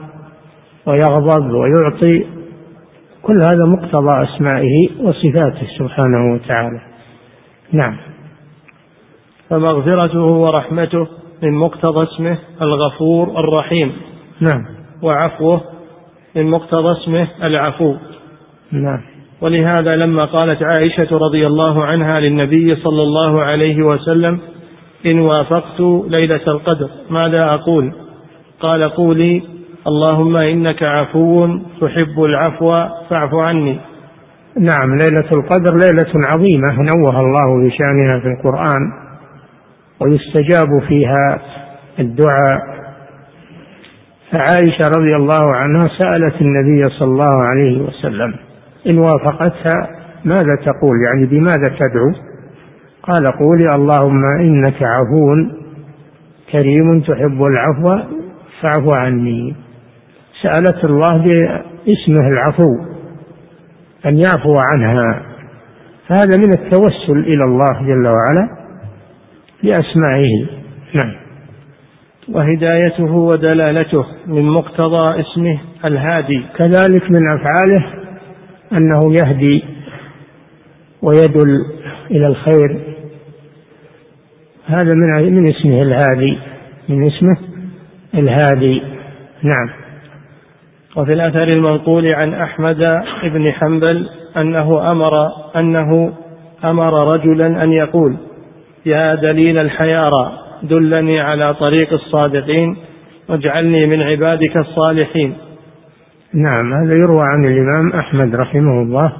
[0.87, 2.27] ويغضب ويعطي
[3.23, 6.81] كل هذا مقتضى أسمائه وصفاته سبحانه وتعالى.
[7.73, 7.97] نعم.
[9.51, 11.07] فمغفرته ورحمته
[11.43, 13.93] من مقتضى اسمه الغفور الرحيم.
[14.41, 14.65] نعم.
[15.03, 15.61] وعفوه
[16.37, 17.97] من مقتضى اسمه العفو.
[18.73, 19.18] نعم.
[19.41, 24.39] ولهذا لما قالت عائشة رضي الله عنها للنبي صلى الله عليه وسلم
[25.07, 25.81] إن وافقت
[26.11, 27.93] ليلة القدر ماذا أقول؟
[28.61, 29.43] قال قولي
[29.87, 33.79] اللهم إنك عفو تحب العفو فاعف عني.
[34.59, 38.93] نعم ليلة القدر ليلة عظيمة نوه الله بشأنها في القرآن
[40.01, 41.41] ويستجاب فيها
[41.99, 42.79] الدعاء.
[44.31, 48.48] فعائشة رضي الله عنها سألت النبي صلى الله عليه وسلم
[48.87, 49.89] إن وافقتها
[50.25, 52.13] ماذا تقول؟ يعني بماذا تدعو؟
[53.03, 55.35] قال قولي اللهم إنك عفو
[56.53, 57.99] كريم تحب العفو
[58.61, 59.55] فاعف عني.
[60.43, 62.77] سألت الله باسمه العفو
[64.07, 65.23] أن يعفو عنها.
[66.09, 68.49] فهذا من التوسل إلى الله جل وعلا
[69.63, 70.47] بأسمائه.
[70.95, 71.15] نعم.
[72.29, 76.43] وهدايته ودلالته من مقتضى اسمه الهادي.
[76.57, 78.08] كذلك من أفعاله
[78.73, 79.65] أنه يهدي
[81.03, 81.65] ويدل
[82.11, 82.81] إلى الخير.
[84.67, 86.39] هذا من من اسمه الهادي
[86.89, 87.37] من اسمه
[88.15, 88.83] الهادي.
[89.43, 89.71] نعم.
[90.97, 96.13] وفي الأثر المنقول عن أحمد بن حنبل أنه أمر أنه
[96.65, 98.17] أمر رجلا أن يقول
[98.87, 102.77] يا دليل الحيارى دلني على طريق الصادقين
[103.29, 105.35] واجعلني من عبادك الصالحين.
[106.35, 109.13] نعم هذا يروى عن الإمام أحمد رحمه الله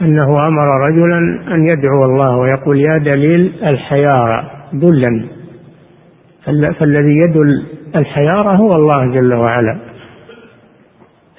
[0.00, 1.18] أنه أمر رجلا
[1.54, 5.28] أن يدعو الله ويقول يا دليل الحيارى دلني
[6.80, 9.78] فالذي يدل الحيارى هو الله جل وعلا.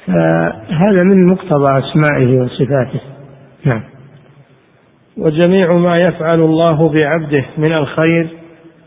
[0.05, 3.01] فهذا من مقتضى أسمائه وصفاته.
[3.65, 3.81] نعم.
[5.17, 8.29] وجميع ما يفعل الله بعبده من الخير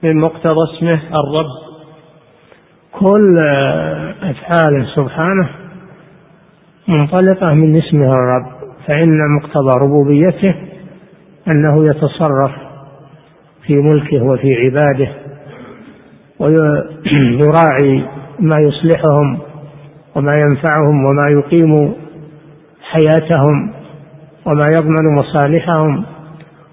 [0.03, 1.69] من مقتضى اسمه الرب.
[2.93, 3.37] كل
[4.23, 5.49] أفعاله سبحانه
[6.89, 8.47] منطلقة من اسمه الرب
[8.87, 10.55] فإن مقتضى ربوبيته
[11.49, 12.51] أنه يتصرف
[13.67, 15.09] في ملكه وفي عباده
[16.39, 18.05] ويراعي
[18.41, 19.39] ما يصلحهم
[20.17, 21.93] وما ينفعهم وما يقيم
[22.91, 23.73] حياتهم
[24.47, 26.05] وما يضمن مصالحهم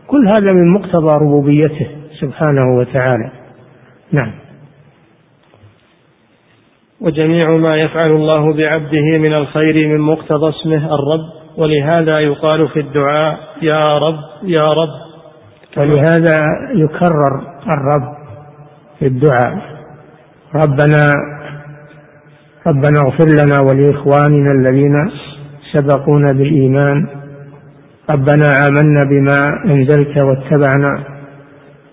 [0.08, 1.88] كل هذا من مقتضى ربوبيته
[2.20, 3.32] سبحانه وتعالى.
[4.12, 4.32] نعم.
[7.02, 11.26] وجميع ما يفعل الله بعبده من الخير من مقتضى اسمه الرب
[11.58, 15.06] ولهذا يقال في الدعاء يا رب يا رب.
[15.84, 16.44] ولهذا
[16.76, 18.16] يكرر الرب
[19.00, 19.58] في الدعاء.
[20.56, 21.12] ربنا
[22.68, 24.96] ربنا اغفر لنا ولإخواننا الذين
[25.74, 27.08] سبقونا بالإيمان.
[28.12, 31.04] ربنا آمنا بما أنزلت واتبعنا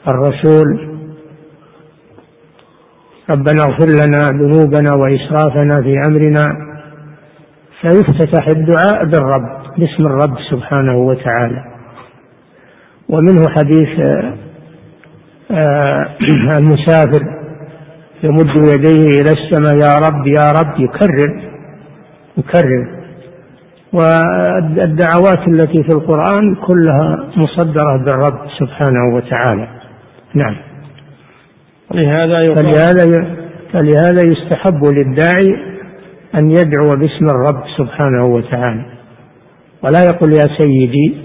[0.09, 0.92] الرسول.
[3.33, 6.73] ربنا اغفر لنا ذنوبنا وإسرافنا في أمرنا.
[7.81, 11.65] فيفتتح الدعاء بالرب باسم الرب سبحانه وتعالى.
[13.09, 14.35] ومنه حديث آه،
[15.51, 16.07] آه،
[16.59, 17.23] المسافر
[18.23, 21.43] يمد يديه إلى السماء يا رب يا رب يكرر
[22.37, 23.03] يكرر.
[23.93, 29.69] والدعوات التي في القرآن كلها مصدرة بالرب سبحانه وتعالى.
[30.35, 30.72] نعم.
[31.95, 33.37] لهذا فلهذا
[33.73, 35.57] فلهذا يستحب للداعي
[36.35, 38.85] أن يدعو باسم الرب سبحانه وتعالى.
[39.83, 41.17] ولا يقول يا سيدي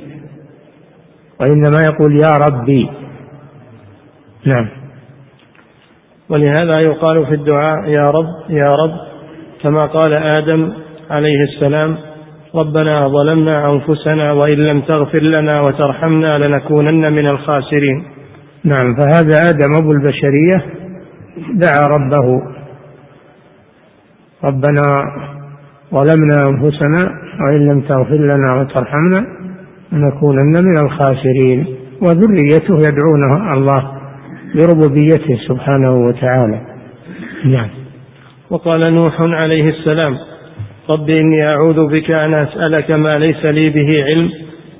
[1.40, 2.90] وإنما يقول يا ربي.
[4.46, 4.70] نعم.
[6.30, 9.00] ولهذا يقال في الدعاء يا رب يا رب
[9.64, 10.74] كما قال آدم
[11.10, 11.98] عليه السلام
[12.56, 18.17] ربنا ظلمنا أنفسنا وإن لم تغفر لنا وترحمنا لنكونن من الخاسرين.
[18.68, 20.66] نعم فهذا آدم أبو البشرية
[21.54, 22.42] دعا ربه.
[24.44, 24.82] ربنا
[25.94, 27.12] ظلمنا أنفسنا
[27.42, 29.28] وإن لم تغفر لنا وترحمنا
[29.92, 31.66] لنكونن من الخاسرين.
[32.02, 33.92] وذريته يدعونه الله
[34.56, 36.62] بربوبيته سبحانه وتعالى.
[37.46, 37.70] نعم.
[38.50, 40.18] وقال نوح عليه السلام
[40.90, 44.30] رب إني أعوذ بك أن أسألك ما ليس لي به علم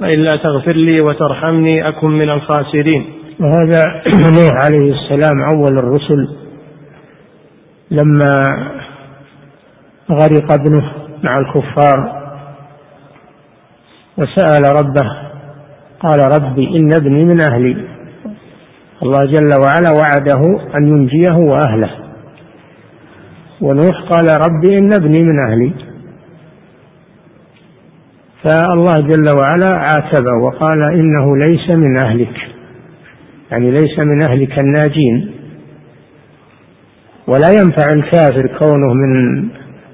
[0.02, 3.17] وإلا تغفر لي وترحمني أكن من الخاسرين.
[3.40, 6.38] وهذا نوح عليه السلام أول الرسل
[7.92, 8.32] لما
[10.12, 10.92] غرق ابنه
[11.24, 12.28] مع الكفار
[14.18, 15.28] وسأل ربه
[16.00, 17.88] قال ربي إن ابني من أهلي.
[19.04, 20.42] الله جل وعلا وعده
[20.78, 21.92] أن ينجيه وأهله.
[23.62, 25.74] ونوح قال ربي إن ابني من أهلي.
[28.44, 32.57] فالله جل وعلا عاتبه وقال إنه ليس من أهلك.
[33.52, 35.32] يعني ليس من أهلك الناجين.
[37.28, 39.44] ولا ينفع الكافر كونه من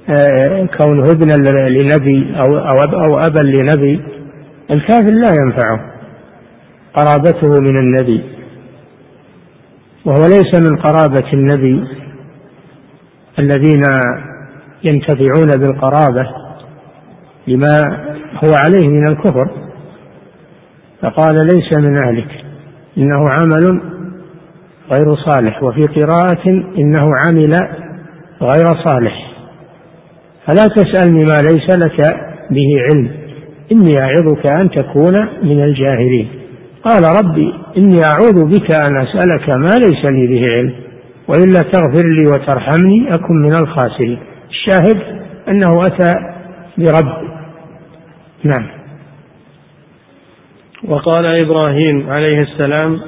[0.09, 1.33] آه، كونه ابنا
[1.69, 4.01] لنبي أو أو أو أبا لنبي.
[4.71, 5.79] الكافر لا ينفعه
[6.93, 8.23] قرابته من النبي.
[10.05, 11.83] وهو ليس من قرابة النبي
[13.39, 13.83] الذين
[14.83, 16.25] ينتفعون بالقرابة
[17.47, 17.75] لما
[18.43, 19.47] هو عليه من الكفر.
[21.01, 22.42] فقال ليس من أهلك.
[22.97, 23.81] إنه عمل
[24.93, 27.53] غير صالح وفي قراءة إنه عمل
[28.41, 29.33] غير صالح.
[30.47, 32.15] فلا تسألني ما ليس لك
[32.51, 33.09] به علم
[33.71, 35.13] إني أعظك أن تكون
[35.43, 36.27] من الجاهلين.
[36.83, 40.73] قال ربي إني أعوذ بك أن أسألك ما ليس لي به علم
[41.27, 44.19] وإلا تغفر لي وترحمني أكن من الخاسرين.
[44.49, 45.01] الشاهد
[45.49, 46.11] أنه أتى
[46.77, 47.23] برب.
[48.43, 48.82] نعم.
[50.87, 52.99] وقال إبراهيم عليه السلام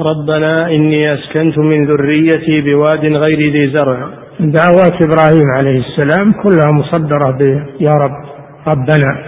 [0.00, 4.08] ربنا إني أسكنت من ذريتي بواد غير ذي زرع.
[4.40, 8.16] دعوات إبراهيم عليه السلام كلها مصدرة يا رب
[8.68, 9.18] ربنا.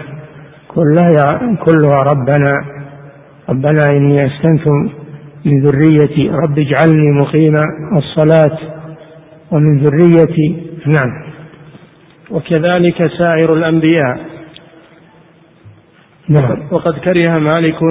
[0.68, 2.64] كلها كلها ربنا.
[3.50, 4.68] ربنا إني أسكنت
[5.44, 6.30] من ذريتي.
[6.30, 7.54] رب اجعلني مقيم
[7.96, 8.58] الصلاة
[9.50, 10.56] ومن ذريتي.
[10.86, 11.10] نعم.
[12.30, 14.35] وكذلك سائر الأنبياء.
[16.28, 16.68] نعم.
[16.70, 17.82] وقد كره مالك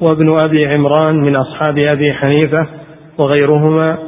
[0.00, 2.66] وابن أبي عمران من أصحاب أبي حنيفة
[3.18, 3.98] وغيرهما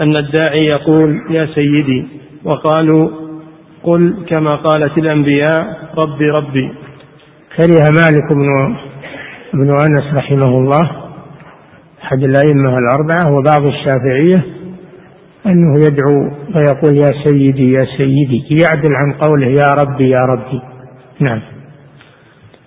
[0.00, 2.06] أن الداعي يقول يا سيدي
[2.44, 3.08] وقالوا
[3.82, 6.72] قل كما قالت الأنبياء ربي ربي
[7.56, 8.76] كره مالك بن
[9.54, 10.90] ابن أنس رحمه الله
[12.04, 14.44] أحد الأئمة الأربعة وبعض الشافعية
[15.46, 20.62] أنه يدعو ويقول يا سيدي يا سيدي يعدل عن قوله يا ربي يا ربي.
[21.20, 21.40] نعم.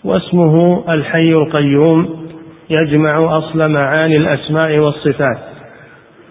[0.06, 2.26] واسمه الحي القيوم
[2.70, 5.38] يجمع أصل معاني الأسماء والصفات.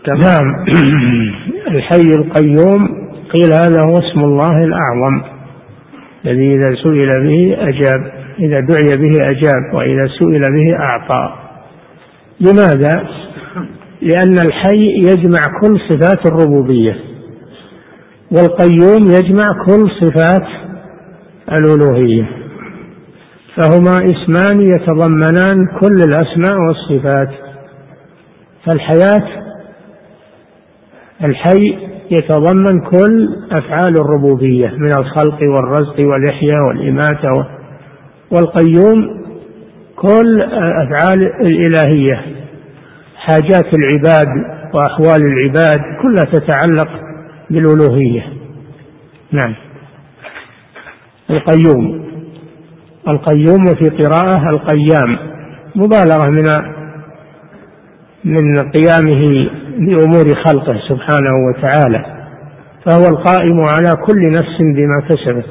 [0.09, 0.67] نعم.
[1.75, 2.89] الحي القيوم
[3.33, 5.23] قيل هذا هو اسم الله الأعظم.
[6.27, 11.35] الذي إذا سئل به أجاب إذا دعي به أجاب وإذا سئل به أعطى.
[12.41, 13.09] لماذا؟
[14.03, 16.97] لأن الحي يجمع كل صفات الربوبية
[18.33, 20.47] والقيوم يجمع كل صفات
[21.53, 22.44] الألوهية.
[23.57, 27.29] فهما اسمان يتضمنان كل الأسماء والصفات.
[28.67, 29.45] فالحياة
[31.25, 31.79] الحي
[32.11, 37.33] يتضمن كل أفعال الربوبية من الخلق والرزق والإحياء والإماتة
[38.31, 39.25] والقيوم
[39.97, 42.23] كل أفعال الإلهية.
[43.17, 44.27] حاجات العباد
[44.75, 46.89] وأحوال العباد كلها تتعلق
[47.51, 48.33] بالألوهية.
[49.33, 49.55] نعم.
[51.31, 52.04] القيوم.
[53.09, 55.19] القيوم وفي قراءة القيام.
[55.77, 56.45] مبالغة من
[58.25, 62.05] من قيامه بأمور خلقه سبحانه وتعالى.
[62.87, 65.45] فهو القائم على كل نفس بما كسبت.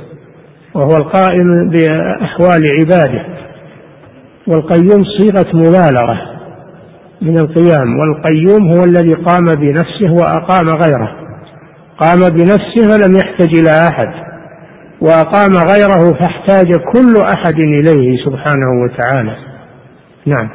[0.74, 3.26] وهو القائم بأحوال عباده.
[4.48, 6.22] والقيوم صيغة مبالغة
[7.22, 8.00] من القيام.
[8.00, 11.12] والقيوم هو الذي قام بنفسه وأقام غيره.
[11.98, 14.33] قام بنفسه فلم يحتج إلى أحد.
[15.04, 19.36] وأقام غيره فاحتاج كل أحد إليه سبحانه وتعالى.
[20.26, 20.50] نعم.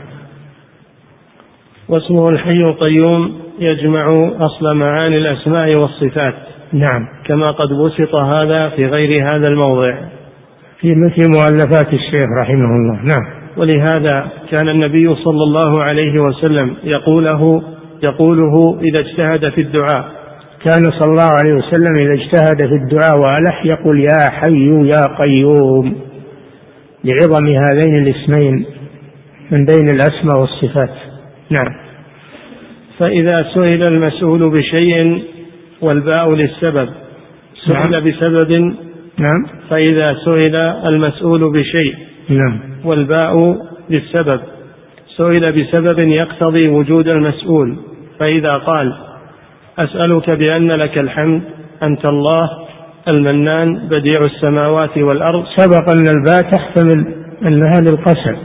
[1.88, 6.34] واسمه الحي القيوم يجمع أصل معاني الأسماء والصفات.
[6.72, 7.06] نعم.
[7.24, 9.94] كما قد بسط هذا في غير هذا الموضع.
[10.80, 13.02] في مثل مؤلفات الشيخ رحمه الله.
[13.04, 13.22] نعم.
[13.56, 17.62] ولهذا كان النبي صلى الله عليه وسلم يقوله
[18.02, 20.17] يقوله إذا اجتهد في الدعاء.
[20.64, 25.94] كان صلى الله عليه وسلم إذا اجتهد في الدعاء وألح يقول يا حي يا قيوم
[27.04, 28.66] لعظم هذين الاسمين
[29.50, 30.94] من بين الأسماء والصفات.
[31.50, 31.88] نعم.
[33.00, 35.22] فإذا سئل المسؤول بشيء
[35.80, 36.88] والباء للسبب
[37.66, 38.04] سئل نعم.
[38.04, 38.52] بسبب
[39.18, 39.46] نعم.
[39.70, 40.56] فإذا سئل
[40.86, 41.94] المسؤول بشيء
[42.28, 42.60] نعم.
[42.84, 43.56] والباء
[43.90, 44.40] للسبب
[45.16, 47.76] سئل بسبب يقتضي وجود المسؤول
[48.18, 49.07] فإذا قال
[49.78, 51.42] أسألك بأن لك الحمد
[51.88, 52.50] أنت الله
[53.12, 55.44] المنان بديع السماوات والأرض.
[55.56, 57.14] سبق أن الباء تحتمل
[57.46, 58.36] أنها للقسم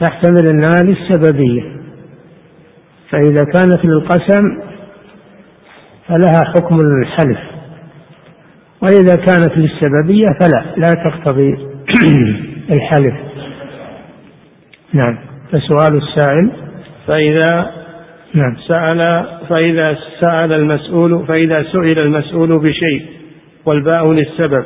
[0.00, 1.62] تحتمل أنها للسببية
[3.10, 4.42] فإذا كانت للقسم
[6.08, 7.38] فلها حكم الحلف
[8.82, 11.56] وإذا كانت للسببية فلا لا تقتضي
[12.72, 13.14] الحلف.
[14.92, 15.18] نعم.
[15.52, 16.50] فسؤال السائل
[17.06, 17.81] فإذا
[18.34, 18.56] نعم.
[18.68, 19.00] سأل
[19.48, 23.06] فإذا سأل المسؤول فإذا سئل المسؤول بشيء
[23.66, 24.64] والباء للسبب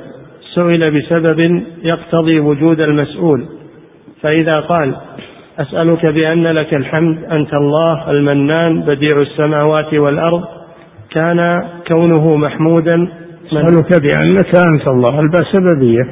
[0.54, 3.46] سئل بسبب يقتضي وجود المسؤول.
[4.22, 4.96] فإذا قال
[5.58, 10.44] أسألك بأن لك الحمد أنت الله المنان بديع السماوات والأرض
[11.10, 11.40] كان
[11.92, 13.08] كونه محمودا
[13.46, 16.02] أسألك بأنك أنت الله الباء سببية؟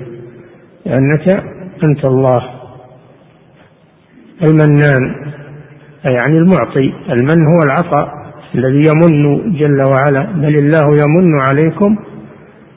[0.87, 1.45] لأنك
[1.85, 2.43] أنت الله
[4.43, 5.35] المنان.
[6.11, 8.09] يعني المعطي المن هو العطاء
[8.55, 11.97] الذي يمن جل وعلا بل الله يمن عليكم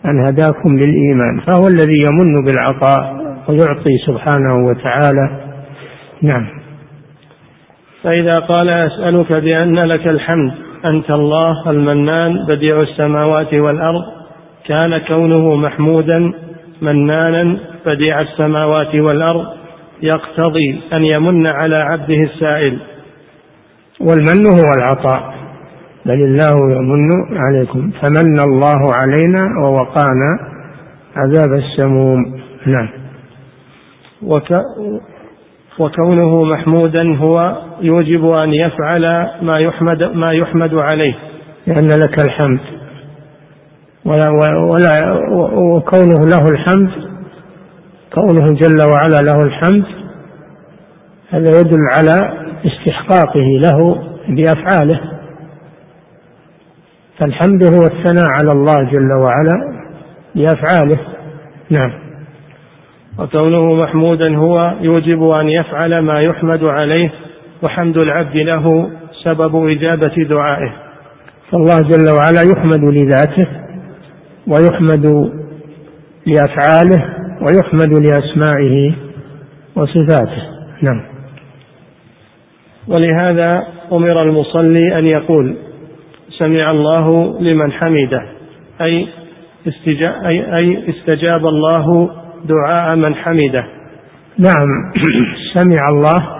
[0.06, 5.40] أن هداكم للإيمان فهو الذي يمن بالعطاء ويعطي سبحانه وتعالى.
[6.22, 6.48] نعم.
[8.04, 10.52] فإذا قال أسألك بأن لك الحمد
[10.86, 14.04] أنت الله المنان بديع السماوات والأرض
[14.66, 16.32] كان كونه محمودا
[16.82, 19.46] منانا بديع السماوات والأرض
[20.02, 22.78] يقتضي أن يمن على عبده السائل.
[24.00, 25.34] والمن هو العطاء.
[26.06, 27.92] بل الله يمن عليكم.
[27.92, 30.40] فمن الله علينا ووقانا
[31.16, 32.40] عذاب السموم.
[32.66, 32.90] نعم.
[34.22, 34.62] وك
[35.80, 41.16] وكونه محمودا هو يوجب أن يفعل ما يحمد ما يحمد عليه.
[41.68, 42.60] لأن لك الحمد.
[44.06, 44.30] ولا,
[44.74, 45.14] ولا
[45.76, 46.90] وكونه له الحمد
[48.14, 49.86] كونه جل وعلا له الحمد
[51.30, 53.96] هذا يدل على استحقاقه له
[54.28, 55.02] بأفعاله.
[57.20, 59.88] فالحمد هو الثناء على الله جل وعلا
[60.36, 61.00] بأفعاله.
[61.70, 61.92] نعم.
[63.20, 67.12] وكونه محمودا هو يوجب أن يفعل ما يحمد عليه
[67.64, 68.90] وحمد العبد له
[69.24, 70.74] سبب إجابة دعائه.
[71.52, 73.50] فالله جل وعلا يحمد لذاته
[74.48, 75.32] ويحمد
[76.26, 77.06] لأفعاله
[77.42, 78.96] ويحمد لأسمائه
[79.76, 80.44] وصفاته.
[80.82, 81.17] نعم.
[82.88, 85.56] ولهذا أمر المصلي أن يقول
[86.40, 88.26] سمع الله لمن حمده
[88.82, 89.08] أي
[90.62, 92.10] أي استجاب الله
[92.46, 93.66] دعاء من حمده.
[94.40, 94.68] نعم.
[95.56, 96.38] سمع الله.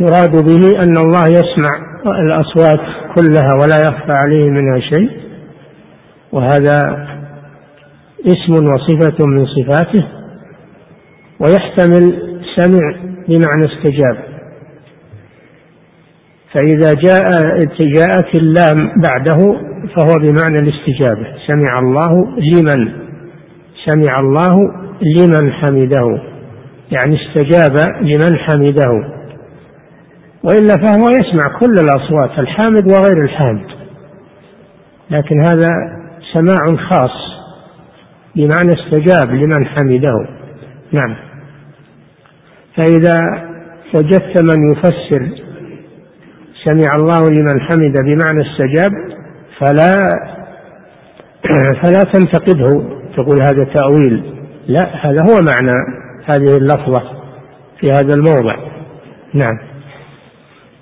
[0.00, 1.70] يراد به أن الله يسمع
[2.06, 2.80] الأصوات
[3.14, 5.10] كلها ولا يخفى عليه منها شيء
[6.32, 7.06] وهذا
[8.26, 10.08] اسم وصفة من صفاته
[11.40, 12.22] ويحتمل
[12.56, 14.16] سمع بمعنى استجاب.
[16.52, 17.28] فإذا جاء
[17.80, 19.38] جاءت اللام بعده
[19.96, 22.92] فهو بمعنى الاستجابة سمع الله لمن؟
[23.84, 24.56] سمع الله
[25.02, 26.22] لمن حمده.
[26.90, 29.08] يعني استجاب لمن حمده.
[30.44, 33.66] وإلا فهو يسمع كل الأصوات الحامد وغير الحامد.
[35.10, 35.70] لكن هذا
[36.32, 37.32] سماع خاص
[38.36, 40.28] بمعنى استجاب لمن حمده.
[40.92, 41.31] نعم.
[42.76, 43.18] فإذا
[43.94, 45.28] وجدت من يفسر
[46.64, 48.90] سمع الله لمن حمد بمعنى استجاب
[49.58, 49.92] فلا
[51.82, 52.82] فلا تنتقده.
[53.16, 54.22] تقول هذا تأويل.
[54.68, 55.78] لا هذا هو معنى
[56.24, 57.02] هذه اللفظة
[57.80, 58.56] في هذا الموضع.
[59.34, 59.58] نعم.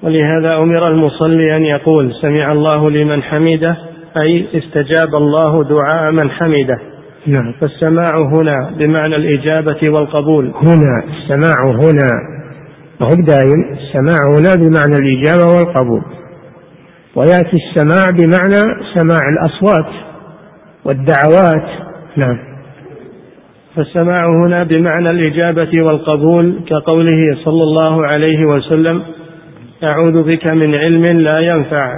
[0.03, 3.77] ولهذا أمر المصلي أن يقول سمع الله لمن حمده
[4.17, 6.81] أي استجاب الله دعاء من حمده.
[7.27, 7.55] نعم.
[7.61, 10.47] فالسماع هنا بمعنى الإجابة والقبول.
[10.47, 12.41] هنا السماع هنا
[13.03, 16.03] هو دائم السماع هنا بمعنى الإجابة والقبول.
[17.17, 19.93] ويأتي السماع بمعنى سماع الأصوات
[20.85, 21.69] والدعوات.
[22.17, 22.39] نعم.
[23.77, 29.03] فالسماع هنا بمعنى الإجابة والقبول كقوله صلى الله عليه وسلم
[29.85, 31.95] أعوذ بك من علم لا ينفع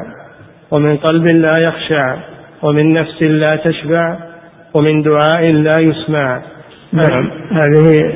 [0.70, 2.16] ومن قلب لا يخشع
[2.62, 4.18] ومن نفس لا تشبع
[4.74, 6.42] ومن دعاء لا يسمع.
[6.92, 7.30] نعم.
[7.50, 8.14] هذه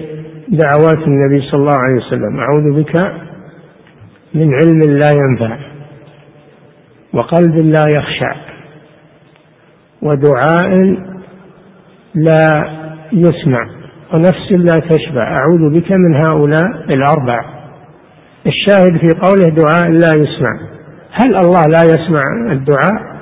[0.49, 2.41] دعوات النبي صلى الله عليه وسلم.
[2.41, 2.95] أعوذ بك
[4.35, 5.59] من علم لا ينفع
[7.13, 8.35] وقلب لا يخشع
[10.03, 10.97] ودعاء
[12.15, 12.71] لا
[13.13, 13.69] يسمع
[14.15, 15.23] ونفس لا تشبع.
[15.23, 17.45] أعوذ بك من هؤلاء الأربع.
[18.47, 20.61] الشاهد في قوله دعاء لا يسمع.
[21.13, 23.16] هل الله لا يسمع الدعاء؟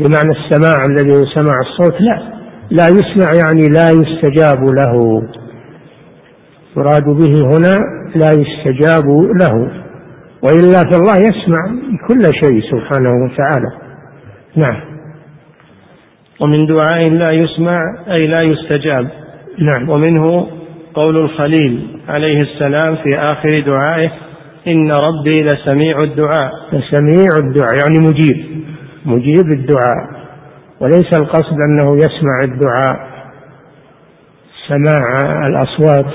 [0.00, 2.40] بمعنى السماع الذي هو سماع الصوت لا.
[2.70, 5.22] لا يسمع يعني لا يستجاب له.
[6.76, 7.74] يراد به هنا
[8.14, 9.06] لا يستجاب
[9.42, 9.70] له.
[10.42, 11.66] وإلا فالله يسمع
[12.08, 13.70] كل شيء سبحانه وتعالى.
[14.56, 14.80] نعم.
[16.40, 17.80] ومن دعاء لا يسمع
[18.18, 19.08] أي لا يستجاب.
[19.58, 19.88] نعم.
[19.88, 20.46] ومنه
[20.94, 24.10] قول الخليل عليه السلام في آخر دعائه
[24.66, 26.52] إن ربي لسميع الدعاء.
[26.72, 28.60] لسميع الدعاء يعني مجيب.
[29.04, 30.20] مجيب الدعاء
[30.80, 33.10] وليس القصد أنه يسمع الدعاء.
[34.68, 36.12] سماع الأصوات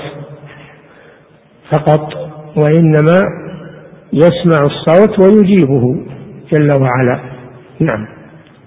[1.70, 2.08] فقط
[2.56, 3.20] وإنما
[4.12, 6.06] يسمع الصوت ويجيبه
[6.52, 7.20] جل وعلا.
[7.80, 8.06] نعم.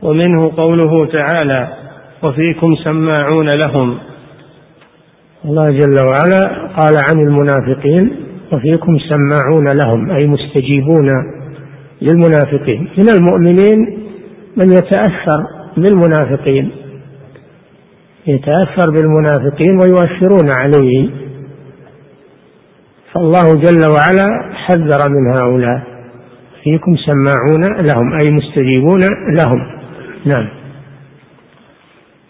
[0.01, 1.67] ومنه قوله تعالى
[2.24, 3.97] وفيكم سماعون لهم.
[5.45, 8.15] الله جل وعلا قال عن المنافقين
[8.53, 11.09] وفيكم سماعون لهم أي مستجيبون
[12.01, 12.89] للمنافقين.
[12.97, 13.99] من المؤمنين
[14.58, 15.43] من يتأثر
[15.78, 16.72] بالمنافقين.
[18.28, 21.10] يتأثر بالمنافقين ويؤثرون عليه.
[23.14, 25.82] فالله جل وعلا حذر من هؤلاء.
[26.64, 29.02] فيكم سماعون لهم أي مستجيبون
[29.38, 29.72] لهم.
[30.26, 30.47] نعم.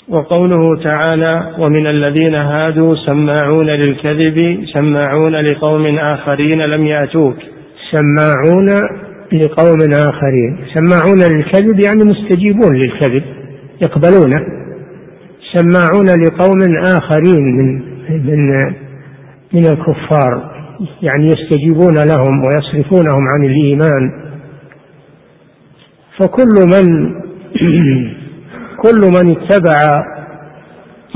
[0.10, 7.36] وقوله تعالى ومن الذين هادوا سماعون للكذب سماعون لقوم آخرين لم يأتوك.
[7.92, 8.70] سماعون
[9.34, 10.58] لقوم آخرين.
[10.74, 13.24] سماعون للكذب يعني مستجيبون للكذب
[13.82, 14.46] يقبلونه.
[15.58, 18.66] سماعون لقوم آخرين من من
[19.54, 20.52] من الكفار
[21.02, 24.12] يعني يستجيبون لهم ويصرفونهم عن الإيمان.
[26.18, 27.14] فكل من
[28.84, 30.04] كل من اتبع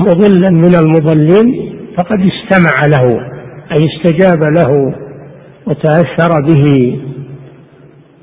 [0.00, 3.34] مضلا من المضلين فقد استمع له
[3.72, 4.94] أي استجاب له
[5.66, 6.98] وتأثر به.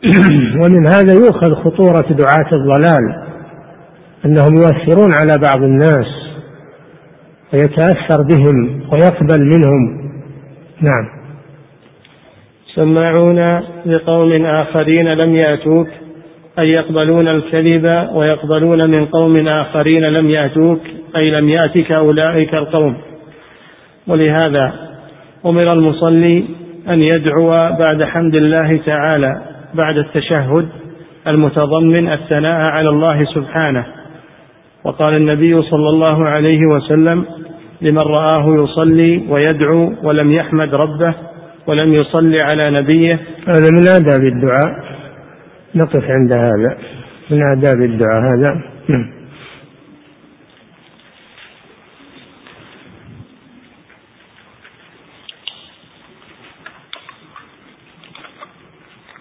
[0.62, 3.32] ومن هذا يؤخذ خطورة دعاة الضلال
[4.26, 6.08] أنهم يؤثرون على بعض الناس
[7.54, 10.12] ويتأثر بهم ويقبل منهم.
[10.82, 11.22] نعم.
[12.76, 15.88] سماعون لقوم آخرين لم يأتوك
[16.60, 20.82] أي يقبلون الكذب ويقبلون من قوم آخرين لم يأتوك
[21.16, 22.98] أي لم يأتك أولئك القوم.
[24.08, 24.74] ولهذا
[25.46, 26.44] أمر المصلي
[26.90, 29.42] أن يدعو بعد حمد الله تعالى
[29.74, 30.70] بعد التشهد
[31.28, 33.86] المتضمن الثناء على الله سبحانه.
[34.84, 37.26] وقال النبي صلى الله عليه وسلم
[37.82, 41.14] لمن رآه يصلي ويدعو ولم يحمد ربه
[41.68, 43.20] ولم يصلي على نبيه.
[43.48, 44.70] هذا من آداب الدعاء.
[45.76, 46.78] نقف عند هذا.
[47.30, 48.62] من آداب الدعاء هذا.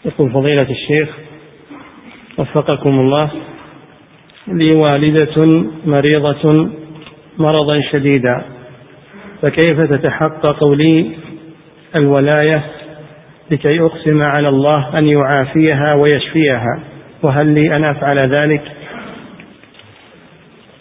[0.04, 1.08] يقول فضيلة الشيخ
[2.38, 3.30] وفقكم الله
[4.48, 6.68] لي والدة مريضة
[7.38, 8.44] مرضا شديدا
[9.42, 11.10] فكيف تتحقق لي
[11.96, 12.64] الولاية
[13.50, 16.80] لكي أقسم على الله أن يعافيها ويشفيها؟
[17.22, 18.62] وهل لي أن أفعل ذلك؟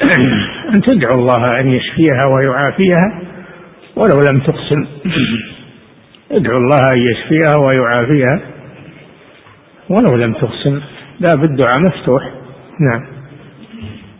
[0.73, 3.21] أن تدعو الله أن يشفيها ويعافيها
[3.95, 4.85] ولو لم تقسم.
[6.37, 8.58] ادعو الله أن يشفيها ويعافيها.
[9.89, 10.81] ولو لم تقسم
[11.19, 12.23] باب الدعاء مفتوح.
[12.79, 13.19] نعم.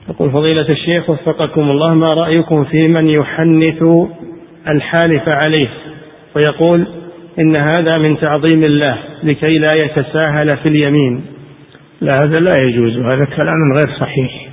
[0.09, 3.83] يقول فضيلة الشيخ وفقكم الله ما رأيكم في من يحنث
[4.67, 5.69] الحالف عليه؟
[6.35, 6.87] ويقول
[7.39, 11.21] إن هذا من تعظيم الله لكي لا يتساهل في اليمين.
[12.01, 12.97] لا هذا لا يجوز.
[12.97, 14.49] هذا كلام غير صحيح.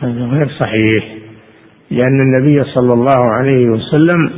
[0.00, 1.04] هذا غير صحيح.
[1.90, 4.30] لأن النبي صلى الله عليه وسلم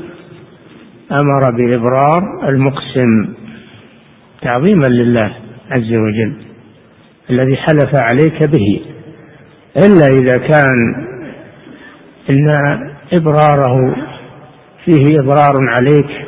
[1.13, 3.35] أمر بإبرار المقسم.
[4.43, 5.33] تعظيما لله
[5.71, 6.33] عز وجل
[7.31, 8.81] الذي حلف عليك به
[9.77, 11.07] إلا إذا كان
[12.31, 12.49] إن
[13.13, 13.97] إبراره
[14.85, 16.27] فيه إضرار عليك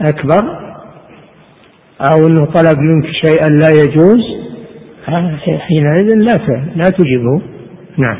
[0.00, 0.66] أكبر
[2.00, 4.20] أو أنه طلب منك شيئا لا يجوز
[5.58, 7.42] حينئذ لا لا تجبه
[7.98, 8.18] نعم.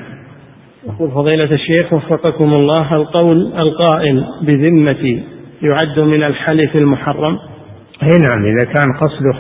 [0.87, 5.23] يقول فضيلة الشيخ وفقكم الله القول القائل بذمتي
[5.63, 7.39] يعد من الحلف المحرم.
[8.03, 9.37] اي نعم إذا كان قصده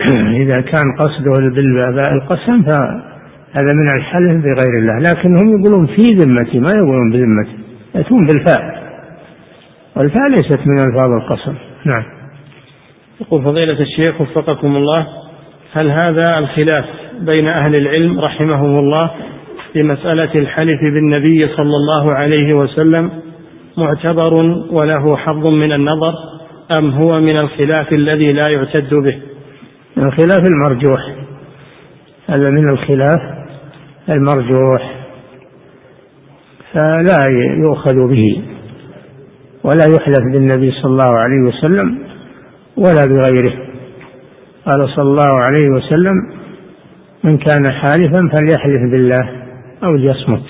[0.42, 4.98] إذا كان قصده بالباء القسم فهذا من الحلف بغير الله.
[4.98, 7.58] لكن هم يقولون في ذمتي ما يقولون بذمتي
[7.94, 8.80] يأتون بالفاء.
[9.96, 11.54] والفاء ليست من الفاظ القسم.
[11.84, 12.04] نعم.
[13.20, 15.06] يقول فضيلة الشيخ وفقكم الله
[15.72, 16.84] هل هذا الخلاف
[17.20, 19.10] بين أهل العلم رحمهم الله
[19.72, 23.10] في مسألة الحلف بالنبي صلى الله عليه وسلم
[23.76, 24.34] معتبر
[24.70, 26.14] وله حظ من النظر؟
[26.78, 29.18] أم هو من الخلاف الذي لا يعتد به؟
[29.98, 31.00] الخلاف المرجوح.
[32.28, 33.18] هذا من الخلاف
[34.08, 34.94] المرجوح.
[36.72, 37.26] فلا
[37.58, 38.42] يؤخذ به
[39.64, 41.98] ولا يحلف بالنبي صلى الله عليه وسلم
[42.76, 43.54] ولا بغيره.
[44.66, 46.14] قال صلى الله عليه وسلم
[47.24, 49.30] من كان حالفا فليحلف بالله
[49.84, 50.44] أو ليصمت.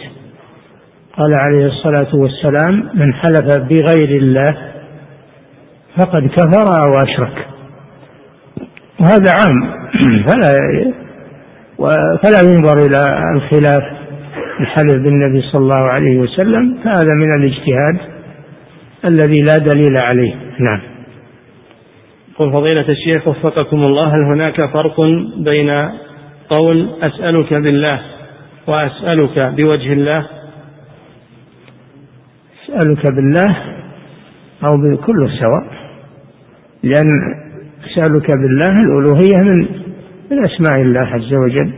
[1.18, 4.56] قال عليه الصلاة والسلام من حلف بغير الله
[5.96, 7.46] فقد كفر أو أشرك
[9.00, 9.80] وهذا عام.
[10.28, 10.52] فلا
[12.22, 13.82] فلا ينظر إلى الخلاف
[14.60, 17.98] الحلف بالنبي صلى الله عليه وسلم فهذا من الاجتهاد
[19.10, 20.34] الذي لا دليل عليه.
[20.60, 20.80] نعم.
[22.38, 25.00] قل فضيلة الشيخ وفقكم الله هل هناك فرق
[25.36, 25.88] بين
[26.48, 28.00] قول أسألك بالله
[28.66, 30.26] وأسألك بوجه الله؟
[32.64, 33.56] أسألك بالله
[34.64, 35.79] أو بكل سواء.
[36.82, 37.34] لأن
[37.84, 39.58] أسألك بالله الألوهية من
[40.30, 41.70] من أسماء الله عز وجل.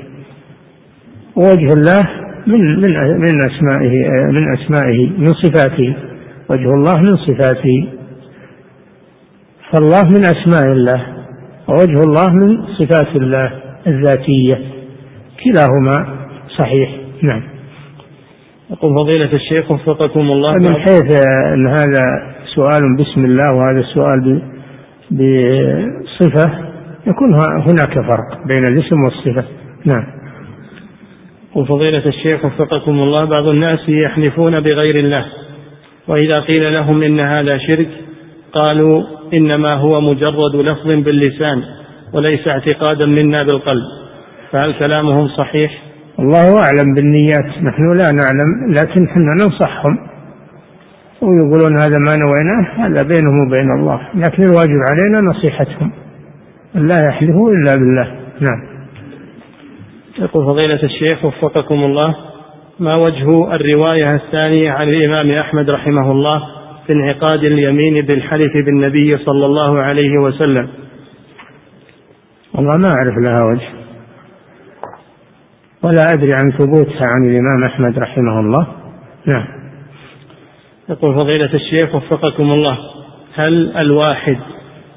[1.37, 2.03] ووجه الله
[2.47, 3.95] من من من أسمائه
[4.31, 5.95] من أسمائه من صفاته.
[6.51, 7.89] وجه الله من صفاته.
[9.71, 11.07] فالله من أسماء الله
[11.69, 13.53] ووجه الله من صفات الله
[13.87, 14.59] الذاتية.
[15.45, 16.17] كلاهما
[16.59, 16.91] صحيح.
[17.23, 17.43] نعم.
[18.71, 20.51] يقول فضيلة الشيخ وفقكم الله.
[20.59, 24.43] من حيث أن هذا سؤال بسم الله وهذا سؤال
[25.11, 26.51] بصفة
[27.07, 29.45] يكون هناك فرق بين الاسم والصفة.
[29.95, 30.07] نعم.
[31.55, 35.25] وفضيلة الشيخ وفقكم الله بعض الناس يحلفون بغير الله
[36.09, 37.89] وإذا قيل لهم إن هذا شرك
[38.53, 39.03] قالوا
[39.41, 41.63] إنما هو مجرد لفظ باللسان
[42.13, 43.83] وليس اعتقادا منا بالقلب.
[44.51, 45.83] فهل كلامهم صحيح؟
[46.19, 50.12] الله أعلم بالنيات نحن لا نعلم لكن إحنا ننصحهم.
[51.23, 54.01] ويقولون هذا ما نويناه هذا بينهم وبين الله.
[54.15, 55.93] لكن الواجب علينا نصيحتهم.
[56.75, 58.17] لا يحلفوا إلا بالله.
[58.41, 58.63] نعم.
[60.19, 62.15] يقول فضيلة الشيخ وفقكم الله
[62.81, 66.43] ما وجه الرواية الثانية عن الإمام أحمد رحمه الله
[66.87, 70.69] في انعقاد اليمين بالحلف بالنبي صلى الله عليه وسلم؟
[72.55, 73.69] والله ما أعرف لها وجه.
[75.83, 78.67] ولا أدري عن ثبوتها عن الإمام أحمد رحمه الله.
[79.27, 79.62] نعم.
[80.93, 82.79] يقول فضيلة الشيخ وفقكم الله
[83.35, 84.37] هل الواحد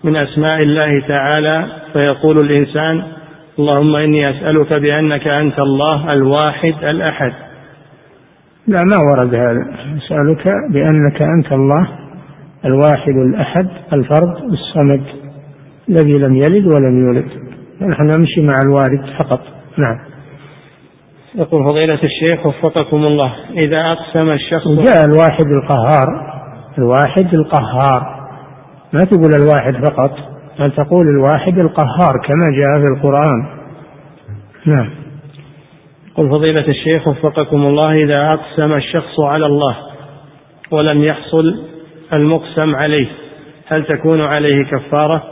[0.04, 3.04] من أسماء الله تعالى فيقول الإنسان
[3.60, 7.34] اللهم إني أسألك بأنك أنت الله الواحد الأحد؟
[8.68, 9.76] لا ما ورد هذا.
[9.98, 11.88] أسألك بأنك أنت الله
[12.66, 15.04] الواحد الأحد الفرد الصمد
[15.90, 17.28] الذي لم يلد ولم يولد.
[17.82, 19.42] نحن نمشي مع الوارد فقط.
[19.78, 20.15] نعم.
[21.38, 23.34] يقول فضيلة الشيخ وفقكم الله.
[23.66, 26.36] إذا أقسم الشخص جاء الواحد القهار
[26.78, 28.26] الواحد القهار.
[28.94, 30.12] ما تقول الواحد فقط
[30.60, 33.48] بل تقول الواحد القهار كما جاء في القرآن.
[34.66, 34.90] نعم.
[36.12, 39.76] يقول فضيلة الشيخ وفقكم الله إذا أقسم الشخص على الله
[40.72, 41.60] ولم يحصل
[42.14, 43.08] المقسم عليه
[43.68, 45.24] هل تكون عليه كفارة؟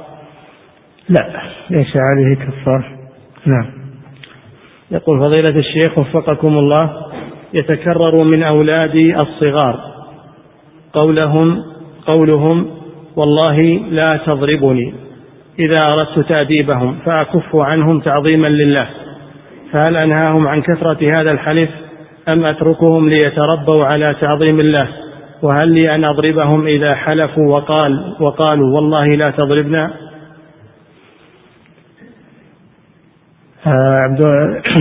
[1.10, 2.86] لا ليس عليه كفارة.
[3.46, 3.83] نعم.
[4.94, 6.90] يقول فضيلة الشيخ وفقكم الله
[7.54, 9.80] يتكرر من أولادي الصغار
[10.94, 11.64] قولهم
[12.08, 12.68] قولهم
[13.16, 13.58] والله
[13.90, 14.94] لا تضربني.
[15.60, 18.90] إذا أردت تأديبهم فأكف عنهم تعظيما لله.
[19.74, 21.70] فهل أنهاهم عن كثرة هذا الحلف؟
[22.36, 24.88] أم أتركهم ليتربوا على تعظيم الله؟
[25.42, 29.94] وهل لي أن أضربهم إذا حلفوا وقال وقالوا والله لا تضربنا؟
[33.66, 34.22] عبد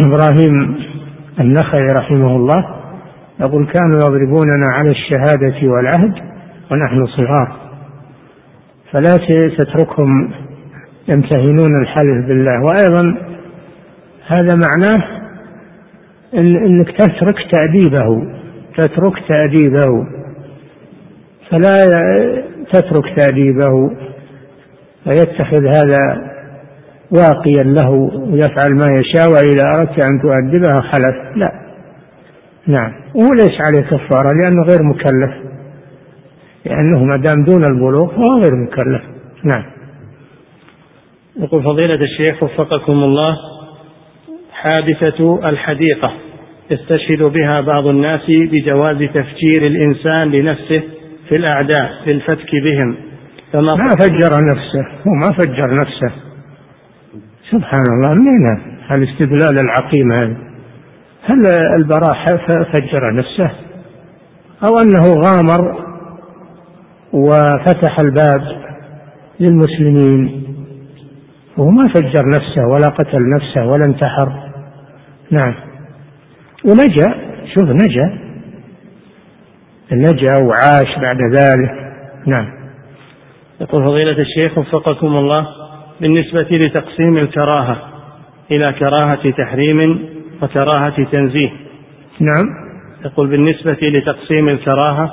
[0.06, 0.76] إبراهيم
[1.40, 2.76] النخعي رحمه الله
[3.40, 6.14] يقول كانوا يضربوننا على الشهادة والعهد
[6.70, 7.56] ونحن صغار.
[8.92, 9.16] فلا
[9.58, 10.30] تتركهم
[11.08, 12.64] يمتهنون الحلف بالله.
[12.64, 13.16] وأيضا
[14.26, 15.22] هذا معناه
[16.34, 18.32] إنك تترك تأديبه
[18.78, 20.06] تترك تأديبه.
[21.50, 21.84] فلا
[22.72, 23.90] تترك تأديبه.
[25.04, 26.31] فيتخذ هذا
[27.12, 27.90] واقيا له
[28.32, 31.36] ويفعل ما يشاء وإذا أردت أن تؤدبه خلف.
[31.36, 31.52] لا.
[32.66, 32.92] نعم.
[33.16, 35.52] هو ليس عليه كفارة لأنه غير مكلف.
[36.64, 39.02] لأنه ما دام دون البلوغ فهو غير مكلف.
[39.44, 39.64] نعم.
[41.36, 43.36] يقول فضيلة الشيخ وفقكم الله
[44.52, 46.12] حادثة الحديقة
[46.70, 50.82] يستشهد بها بعض الناس بجواز تفجير الإنسان لنفسه
[51.28, 52.96] في الأعداء للفتك بهم.
[53.52, 56.31] فما ما فجر نفسه هو ما فجر نفسه.
[57.52, 58.58] سبحان الله من
[58.90, 60.36] الاستدلال العقيم هذا
[61.24, 61.46] هل
[61.76, 63.50] البراء فجر نفسه؟
[64.64, 65.84] أو أنه غامر
[67.12, 68.62] وفتح الباب
[69.40, 70.42] للمسلمين
[71.56, 74.32] وهو ما فجر نفسه ولا قتل نفسه ولا انتحر.
[75.30, 75.54] نعم.
[76.64, 77.14] ونجا
[77.54, 78.18] شوف نجا.
[79.92, 81.94] نجا وعاش بعد ذلك.
[82.26, 82.48] نعم.
[83.60, 85.61] يقول فضيلة الشيخ وفقكم الله.
[86.02, 87.76] بالنسبة لتقسيم الكراهة
[88.50, 89.98] إلى كراهة تحريم
[90.42, 91.50] وكراهة تنزيه.
[92.20, 92.44] نعم.
[93.04, 95.10] يقول بالنسبة لتقسيم الكراهة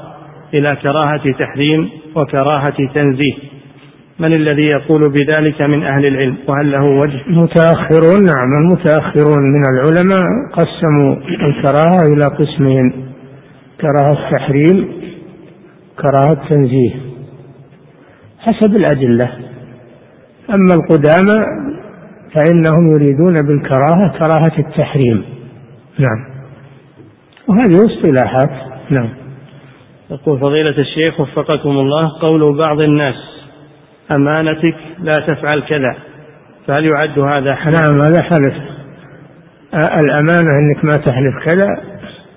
[0.53, 3.33] إلى كراهة تحريم وكراهة تنزيه.
[4.19, 10.25] من الذي يقول بذلك من أهل العلم؟ وهل له وجه؟ المتأخرون نعم المتأخرون من العلماء
[10.53, 11.15] قسموا
[11.49, 12.93] الكراهة إلى قسمين.
[13.81, 14.91] كراهة تحريم
[15.99, 16.91] كراهة تنزيه.
[18.39, 19.48] حسب الأدلة.
[20.55, 21.45] أما القدامى
[22.33, 25.23] فإنهم يريدون بالكراهة كراهة التحريم.
[25.99, 26.25] نعم.
[27.47, 28.51] وهذه اصطلاحات.
[28.89, 29.09] نعم.
[30.11, 33.15] يقول فضيلة الشيخ وفقكم الله قول بعض الناس
[34.11, 35.95] أمانتك لا تفعل كذا
[36.67, 38.53] فهل يعد هذا حلف؟ نعم هذا حلف
[39.73, 41.67] الأمانة أنك ما تحلف كذا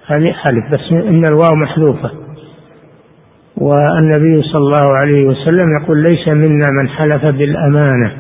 [0.07, 2.11] هذه حلف بس إن الواو محذوفة.
[3.57, 8.13] والنبي صلى الله عليه وسلم يقول ليس منا من حلف بالأمانة.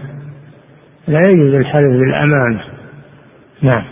[1.08, 2.60] لا يجوز الحلف بالأمانة.
[3.62, 3.84] نعم.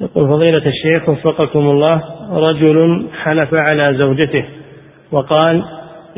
[0.00, 4.44] يقول فضيلة الشيخ وفقكم الله رجل حلف على زوجته
[5.12, 5.64] وقال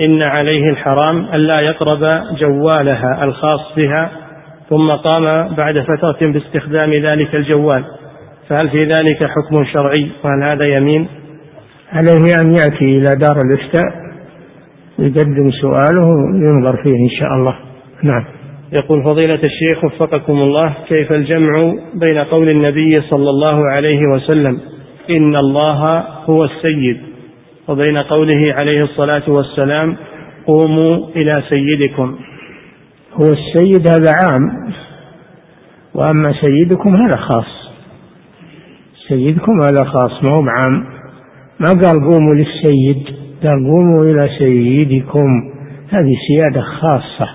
[0.06, 2.10] إن عليه الحرام ألا يقرب
[2.42, 4.10] جوالها الخاص بها
[4.70, 7.84] ثم قام بعد فترة باستخدام ذلك الجوال.
[8.48, 11.08] فهل في ذلك حكم شرعي؟ وهل هذا يمين؟
[11.92, 14.12] عليه أن يأتي إلى دار الإفتاء
[14.98, 17.56] ويقدم سؤاله وينظر فيه إن شاء الله.
[18.02, 18.24] نعم.
[18.72, 24.60] يقول فضيلة الشيخ وفقكم الله كيف الجمع بين قول النبي صلى الله عليه وسلم
[25.10, 27.00] إن الله هو السيد
[27.68, 29.96] وبين قوله عليه الصلاة والسلام
[30.46, 32.16] قوموا إلى سيدكم.
[33.14, 34.72] هو السيد هذا عام
[35.94, 37.72] وأما سيدكم هذا خاص.
[39.08, 41.01] سيدكم هذا خاص ما هو عام
[41.62, 43.04] ما قال قوموا للسيد؟
[43.42, 45.28] قال قوموا إلى سيدكم.
[45.90, 47.30] هذه سيادة خاصة.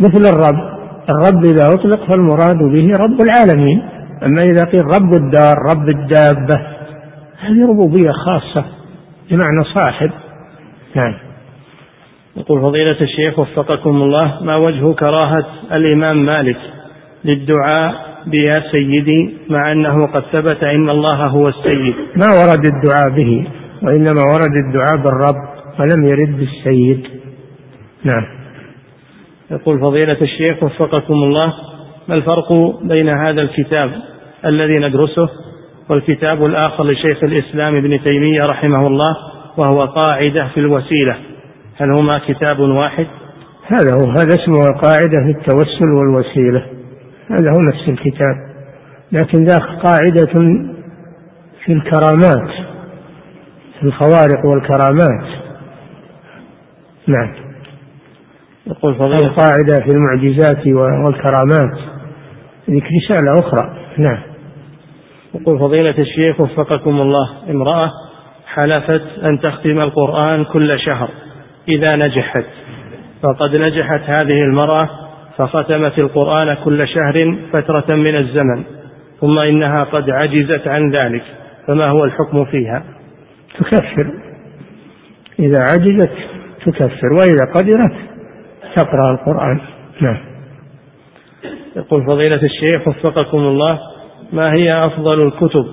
[0.00, 0.78] مثل الرب.
[1.08, 3.82] الرب إذا أطلق فالمراد به رب العالمين.
[4.22, 6.66] أما إذا قيل رب الدار رب الدابة
[7.38, 8.64] هذه ربوبية خاصة
[9.30, 10.10] بمعنى صاحب.
[10.96, 11.14] نعم.
[12.36, 16.58] يقول فضيلة الشيخ وفقكم الله ما وجه كراهة الإمام مالك
[17.24, 21.94] للدعاء بيا سيدي مع أنه قد ثبت إن الله هو السيد.
[22.16, 23.46] ما ورد الدعاء به
[23.82, 25.48] وإنما ورد الدعاء بالرب
[25.80, 27.06] ولم يرد بالسيد.
[28.04, 28.24] نعم.
[29.50, 31.54] يقول فضيلة الشيخ وفقكم الله
[32.08, 32.52] ما الفرق
[32.82, 33.90] بين هذا الكتاب
[34.44, 35.28] الذي ندرسه
[35.90, 39.16] والكتاب الآخر لشيخ الإسلام ابن تيمية رحمه الله
[39.56, 41.16] وهو قاعدة في الوسيلة؟
[41.76, 43.06] هل هما كتاب واحد؟
[43.66, 46.77] هذا هو هذا اسمه قاعدة في التوسل والوسيلة.
[47.30, 48.36] هذا هو نفس الكتاب
[49.12, 50.26] لكن ذاك قاعدة
[51.64, 52.50] في الكرامات
[53.78, 55.38] في الخوارق والكرامات.
[57.06, 57.34] نعم.
[58.66, 61.78] يقول فضيلة القاعدة في المعجزات والكرامات
[62.70, 63.76] ذيك رسالة أخرى.
[63.98, 64.22] نعم.
[65.34, 67.90] يقول فضيلة الشيخ وفقكم الله امرأة
[68.46, 71.08] حلفت أن تختم القرآن كل شهر
[71.68, 72.44] إذا نجحت.
[73.22, 75.07] فقد نجحت هذه المرأة
[75.38, 78.64] فختمت القرآن كل شهر فترة من الزمن
[79.20, 81.22] ثم إنها قد عجزت عن ذلك
[81.66, 82.84] فما هو الحكم فيها؟
[83.58, 84.12] تكفر.
[85.38, 86.12] إذا عجزت
[86.66, 87.96] تكفر وإذا قدرت
[88.76, 89.60] تقرأ القرآن.
[90.00, 90.18] نعم.
[91.76, 93.78] يقول فضيلة الشيخ وفقكم الله
[94.32, 95.64] ما هي أفضل الكتب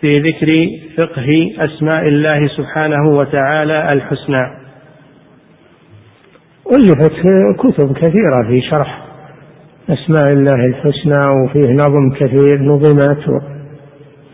[0.00, 1.28] في ذكر فقه
[1.58, 4.59] أسماء الله سبحانه وتعالى الحسنى؟
[6.72, 7.12] ألفت
[7.58, 9.02] كتب كثيرة في شرح
[9.90, 13.42] أسماء الله الحسنى وفيه نظم كثير نظمت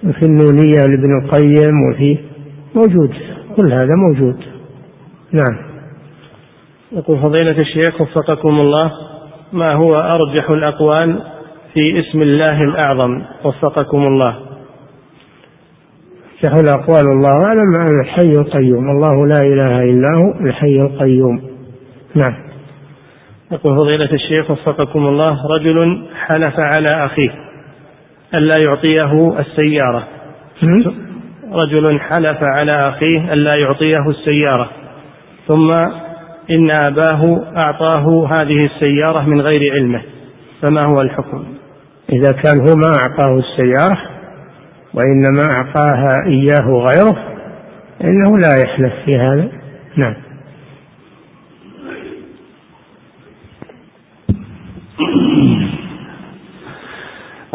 [0.04, 2.18] وفي النونية لابن القيم وفي
[2.74, 3.10] موجود
[3.56, 4.36] كل هذا موجود.
[5.32, 5.66] نعم.
[6.92, 8.92] يقول فضيلة الشيخ وفقكم الله
[9.52, 11.22] ما هو أرجح الأقوال
[11.74, 14.36] في اسم الله الأعظم؟ وفقكم الله.
[16.44, 18.90] أرجح الأقوال الله أعلم الحي القيوم.
[18.90, 21.55] الله لا إله إلا هو الحي القيوم.
[22.16, 22.36] نعم.
[23.52, 27.30] يقول فضيلة الشيخ وفقكم الله رجل حلف على أخيه
[28.34, 30.08] ألا يعطيه السيارة.
[31.52, 34.70] رجل حلف على أخيه ألا يعطيه السيارة.
[35.48, 35.70] ثم
[36.50, 40.02] إن أباه أعطاه هذه السيارة من غير علمه.
[40.62, 41.44] فما هو الحكم؟
[42.12, 43.98] إذا كان هو ما أعطاه السيارة
[44.94, 47.36] وإنما أعطاها إياه غيره
[48.04, 49.48] إنه لا يحلف في هذا.
[49.96, 50.25] نعم.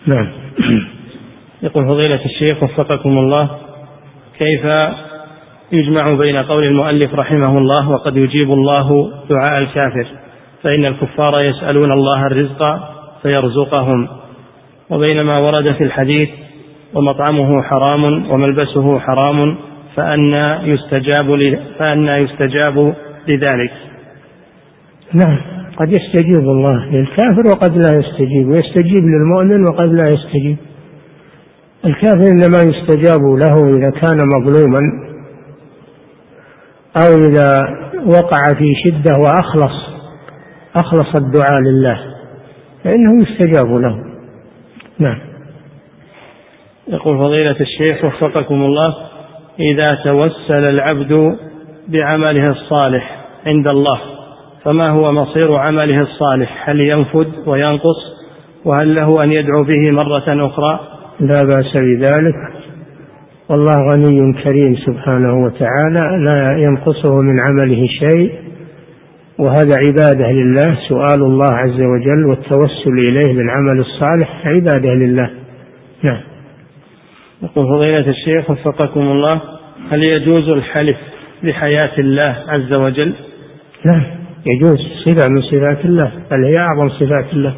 [0.06, 0.28] نعم.
[1.62, 3.50] يقول فضيلة الشيخ وفقكم الله
[4.38, 4.64] كيف
[5.72, 10.06] يجمع بين قول المؤلف رحمه الله وقد يجيب الله دعاء الكافر؟
[10.62, 12.62] فإن الكفار يسألون الله الرزق
[13.22, 14.08] فيرزقهم.
[14.90, 16.28] وبين ما ورد في الحديث
[16.94, 19.56] ومطعمه حرام وملبسه حرام
[19.96, 22.94] فأنى يستجاب فأنى يستجاب
[23.28, 23.72] لذلك.
[25.14, 25.49] نعم.
[25.80, 30.56] قد يستجيب الله للكافر وقد لا يستجيب ويستجيب للمؤمن وقد لا يستجيب.
[31.84, 34.80] الكافر إنما يستجاب له إذا كان مظلوما
[36.96, 37.60] أو إذا
[38.06, 39.90] وقع في شدة وأخلص
[40.76, 42.00] أخلص الدعاء لله
[42.84, 44.04] فإنه يستجاب له.
[44.98, 45.18] نعم.
[46.88, 48.94] يقول فضيلة الشيخ وفقكم الله
[49.60, 51.36] إذا توسل العبد
[51.88, 54.09] بعمله الصالح عند الله
[54.64, 58.20] فما هو مصير عمله الصالح؟ هل ينفد وينقص؟
[58.64, 60.80] وهل له أن يدعو به مرة أخرى؟
[61.20, 62.34] لا بأس بذلك.
[63.48, 68.32] والله غني كريم سبحانه وتعالى لا ينقصه من عمله شيء.
[69.38, 75.30] وهذا عبادة لله سؤال الله عز وجل والتوسل إليه بالعمل الصالح عبادة لله.
[76.02, 76.20] نعم.
[77.42, 79.40] يقول فضيلة الشيخ وفقكم الله
[79.90, 80.96] هل يجوز الحلف
[81.42, 83.12] بحياة الله عز وجل؟
[83.86, 84.19] نعم.
[84.46, 87.54] يجوز صفة من صفات الله بل هي أعظم صفات الله.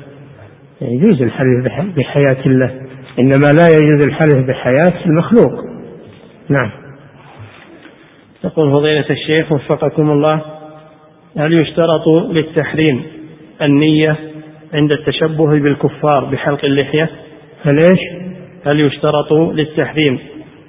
[0.81, 2.71] يجوز الحلف بحياة الله.
[3.23, 5.53] إنما لا يجوز الحلف بحياة المخلوق.
[6.49, 6.71] نعم.
[8.45, 10.41] يقول فضيلة الشيخ وفقكم الله
[11.37, 13.03] هل يشترط للتحريم
[13.63, 14.17] النية
[14.75, 17.11] عند التشبه بالكفار بحلق اللحية؟
[17.63, 18.01] هل إيش؟
[18.67, 20.19] هل يشترط للتحريم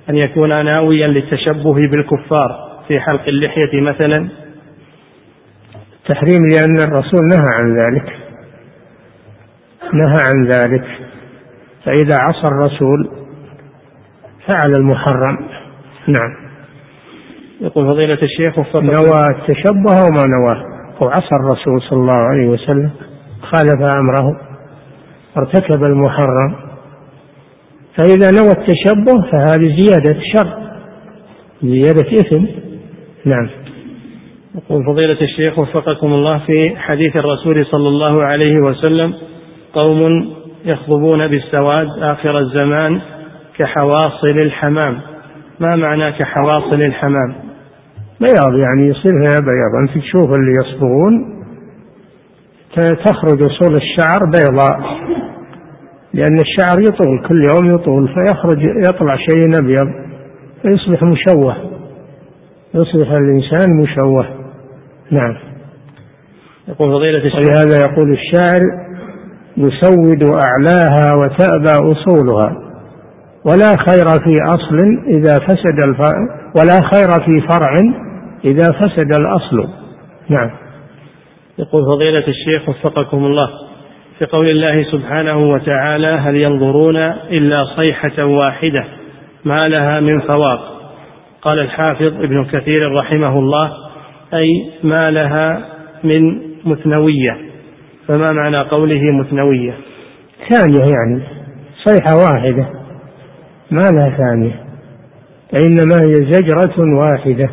[0.10, 4.30] أن يكون ناويا للتشبه بالكفار في حلق اللحية مثلا؟
[6.08, 8.06] تحريم لأن الرسول نهى عن ذلك.
[9.94, 10.86] نهى عن ذلك.
[11.86, 13.12] فإذا عصى الرسول
[14.48, 15.38] فعل المحرم.
[16.08, 16.44] نعم.
[17.62, 20.64] يقول فضيلة الشيخ وفقكم نوى التشبه وما نواه.
[21.02, 22.92] هو عصى الرسول صلى الله عليه وسلم
[23.42, 24.42] خالف أمره
[25.38, 26.56] ارتكب المحرم.
[27.96, 30.58] فإذا نوى التشبه فهذه زيادة شر
[31.64, 32.46] زيادة إثم.
[33.26, 33.50] نعم.
[34.56, 39.14] يقول فضيلة الشيخ وفقكم الله في حديث الرسول صلى الله عليه وسلم
[39.74, 40.30] قوم
[40.66, 43.02] يخضبون بالسواد آخر الزمان
[43.58, 45.00] كحواصل الحمام.
[45.60, 47.36] ما معنى كحواصل الحمام؟
[48.20, 49.74] بياض يعني يصير فيها بياض.
[49.82, 51.34] أنت تشوف اللي يصبغون
[53.06, 54.80] تخرج أصول الشعر بيضاء.
[56.14, 59.88] لأن الشعر يطول كل يوم يطول فيخرج يطلع شيء أبيض
[60.62, 61.56] فيصبح مشوه.
[62.74, 64.43] يصبح الإنسان مشوه.
[65.14, 65.38] نعم.
[66.68, 67.36] يقول فضيلة الشيخ.
[67.36, 68.62] ولهذا يقول الشاعر
[69.58, 72.56] يسود أعلاها وتأبى أصولها
[73.46, 74.78] ولا خير في أصل
[75.08, 76.00] إذا فسد الف...
[76.60, 77.76] ولا خير في فرع
[78.46, 79.70] إذا فسد الأصل.
[80.30, 80.52] نعم.
[81.60, 83.50] يقول فضيلة الشيخ وفقكم الله
[84.20, 86.98] في قول الله سبحانه وتعالى هل ينظرون
[87.32, 88.86] إلا صيحة واحدة
[89.46, 90.60] ما لها من فواق؟
[91.42, 93.72] قال الحافظ ابن كثير رحمه الله
[94.34, 95.66] أي ما لها
[96.04, 97.38] من مثنوية.
[98.08, 99.74] فما معنى قوله مثنوية؟
[100.50, 101.24] ثانية يعني
[101.86, 102.70] صيحة واحدة.
[103.72, 104.64] ما لها ثانية؟
[105.52, 107.50] فإنما هي زجرة واحدة.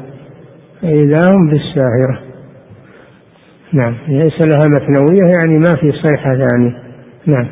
[0.82, 2.20] فإذا هم بالساهرة.
[3.72, 6.82] نعم ليس لها مثنوية يعني ما في صيحة ثانية.
[7.26, 7.48] نعم.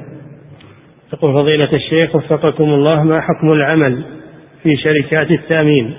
[1.12, 4.04] يقول فضيلة الشيخ وفقكم الله ما حكم العمل
[4.62, 5.94] في شركات التأمين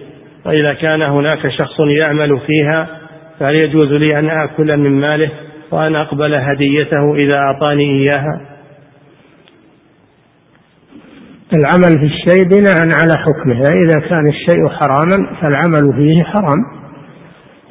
[0.46, 2.99] وإذا كان هناك شخص يعمل فيها
[3.40, 5.32] فهل يجوز لي أن آكل من ماله
[5.72, 8.42] وأن أقبل هديته إذا أعطاني إياها؟
[11.54, 16.60] العمل في الشيء بناء على حكمه إذا كان الشيء حراما فالعمل فيه حرام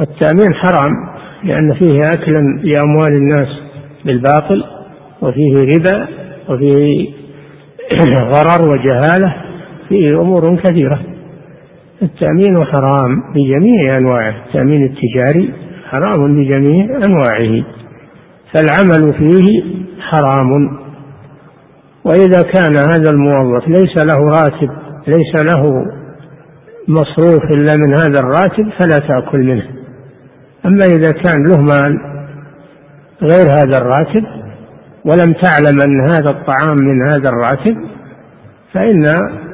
[0.00, 0.90] والتأمين حرام
[1.44, 3.48] لأن فيه أكلا لأموال الناس
[4.04, 4.64] بالباطل
[5.22, 6.08] وفيه ربا
[6.48, 7.08] وفيه
[8.32, 9.36] غرر وجهالة
[9.88, 11.00] فيه أمور كثيرة.
[12.02, 15.54] التأمين حرام بجميع أنواعه التأمين التجاري
[15.90, 17.64] حرام بجميع أنواعه
[18.52, 19.62] فالعمل فيه
[20.00, 20.50] حرام.
[22.04, 24.70] وإذا كان هذا الموظف ليس له راتب
[25.06, 25.62] ليس له
[26.88, 29.64] مصروف إلا من هذا الراتب فلا تأكل منه.
[30.66, 32.00] أما إذا كان له مال
[33.22, 34.24] غير هذا الراتب
[35.04, 37.76] ولم تعلم أن هذا الطعام من هذا الراتب
[38.72, 39.02] فإن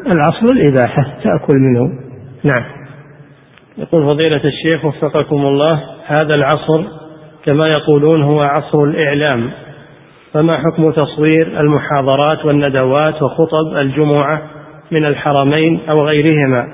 [0.06, 2.03] الأصل الإباحة تأكل منه.
[2.44, 2.64] نعم.
[3.78, 6.84] يقول فضيلة الشيخ وفقكم الله هذا العصر
[7.44, 9.50] كما يقولون هو عصر الإعلام.
[10.32, 14.42] فما حكم تصوير المحاضرات والندوات وخطب الجمعة
[14.90, 16.68] من الحرمين أو غيرهما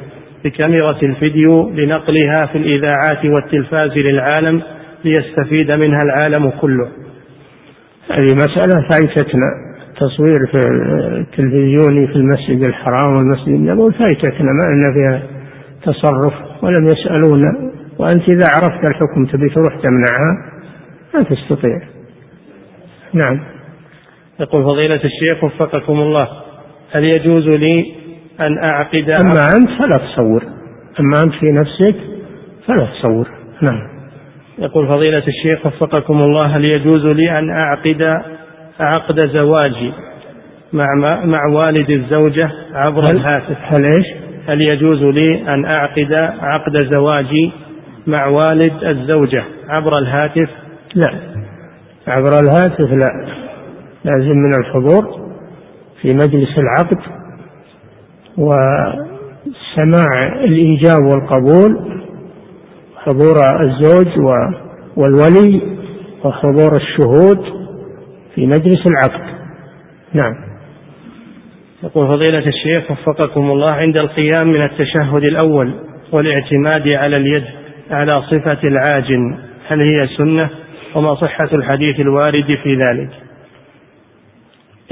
[0.45, 4.63] بكاميرا الفيديو لنقلها في الإذاعات والتلفاز للعالم
[5.05, 6.89] ليستفيد منها العالم كله؟
[8.11, 9.71] هذه مسألة فايتتنا.
[10.01, 10.59] تصوير في
[11.21, 15.40] التلفزيوني في المسجد الحرام والمسجد النبوي فايتتنا ما لنا فيها
[15.83, 20.61] تصرف ولم يسألونا وأنت إذا عرفت الحكم تبي تروح تمنعها
[21.15, 21.81] ما تستطيع.
[23.13, 23.41] نعم.
[24.41, 26.29] يقول فضيلة الشيخ وفقكم الله
[26.93, 27.95] هل يجوز لي
[28.41, 30.43] أن أعقد أما أنت فلا تصور.
[31.01, 31.97] أما أنت في نفسك
[32.67, 33.29] فلا تصور.
[33.63, 34.01] نعم.
[34.59, 38.03] يقول فضيلة الشيخ وفقكم الله هل يجوز لي أن أعقد
[38.81, 39.93] عقد زواجي
[40.73, 40.87] مع
[41.25, 44.20] مع والد الزوجة عبر هل الهاتف؟ هل إيش؟
[44.51, 47.53] هل يجوز لي أن أعقد عقد زواجي
[48.07, 50.51] مع والد الزوجة عبر الهاتف؟
[50.95, 51.13] لا.
[52.07, 53.27] عبر الهاتف لا.
[54.05, 55.21] لازم من الحضور
[56.03, 56.99] في مجلس العقد
[58.39, 60.09] وسماع
[60.45, 62.01] الإيجاب والقبول
[62.97, 64.09] حضور الزوج
[64.97, 65.63] والولي
[66.25, 67.41] وحضور الشهود
[68.35, 69.35] في مجلس العقد.
[70.15, 70.50] نعم.
[71.83, 75.75] يقول فضيلة الشيخ وفقكم الله عند القيام من التشهد الأول
[76.13, 77.45] والاعتماد على اليد
[77.91, 79.39] على صفة العاجن
[79.69, 80.51] هل هي سنة
[80.95, 83.11] وما صحة الحديث الوارد في ذلك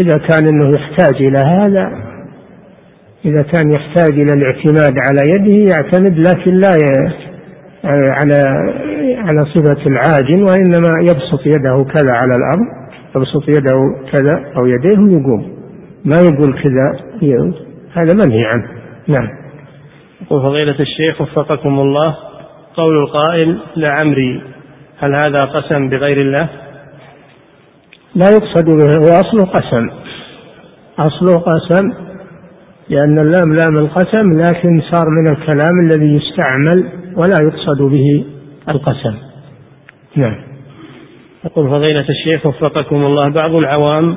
[0.01, 2.03] إذا كان أنه يحتاج إلى هذا
[3.25, 6.77] إذا كان يحتاج إلى الاعتماد على يده يعتمد لكن لا.
[7.85, 8.35] على
[9.17, 12.67] على صفة العاجن وإنما يبسط يده كذا على الأرض
[13.17, 13.81] يبسط يده
[14.13, 15.58] كذا أو يديه ويقوم
[16.05, 17.01] ما يقول كذا
[17.93, 18.69] هذا منهي عنه.
[19.09, 19.29] نعم.
[20.23, 22.17] يقول فضيلة الشيخ وفقكم الله
[22.75, 24.43] قول القائل لعمري
[24.99, 26.49] هل هذا قسم بغير الله؟
[28.15, 29.91] لا يقصد به هو أصله قسم.
[30.99, 31.93] أصله قسم
[32.89, 38.25] لأن اللام لام القسم لكن صار من الكلام الذي يستعمل ولا يقصد به
[38.69, 39.15] القسم.
[40.17, 40.37] نعم.
[41.45, 44.17] يقول فضيلة الشيخ وفقكم الله بعض العوام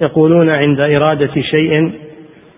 [0.00, 1.92] يقولون عند إرادة شيء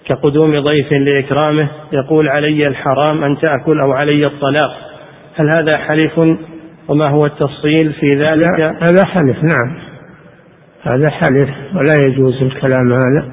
[0.06, 4.76] كقدوم ضيف لإكرامه يقول علي الحرام أن تأكل أو علي الطلاق.
[5.34, 6.18] هل هذا حلف
[6.88, 9.78] وما هو التفصيل في ذلك؟ هذا حلف نعم.
[10.82, 13.32] هذا حلف ولا يجوز الكلام هذا.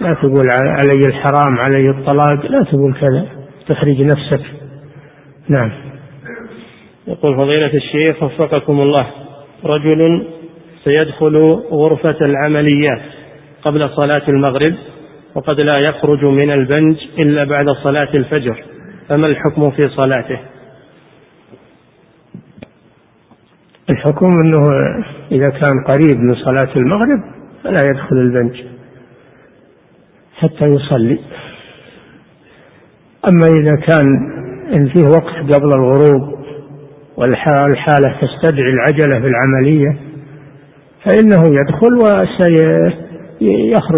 [0.00, 3.26] لا تقول علي الحرام علي الطلاق لا تقول كذا.
[3.68, 4.42] تحرج نفسك.
[5.48, 5.72] نعم.
[7.08, 9.06] يقول فضيلة الشيخ وفقكم الله
[9.64, 10.24] رجل
[10.84, 11.36] سيدخل
[11.70, 13.02] غرفة العمليات
[13.62, 14.74] قبل صلاة المغرب
[15.34, 18.64] وقد لا يخرج من البنج إلا بعد صلاة الفجر.
[19.08, 20.38] فما الحكم في صلاته؟
[23.90, 24.68] الحكم أنه
[25.32, 27.20] إذا كان قريب من صلاة المغرب
[27.64, 28.62] فلا يدخل البنج
[30.36, 31.18] حتى يصلي.
[33.30, 34.06] أما إذا كان
[34.74, 36.38] إن فيه وقت قبل الغروب
[37.16, 40.07] والحالة تستدعي العجلة في العملية
[41.08, 42.42] فإنه يدخل وسيخرج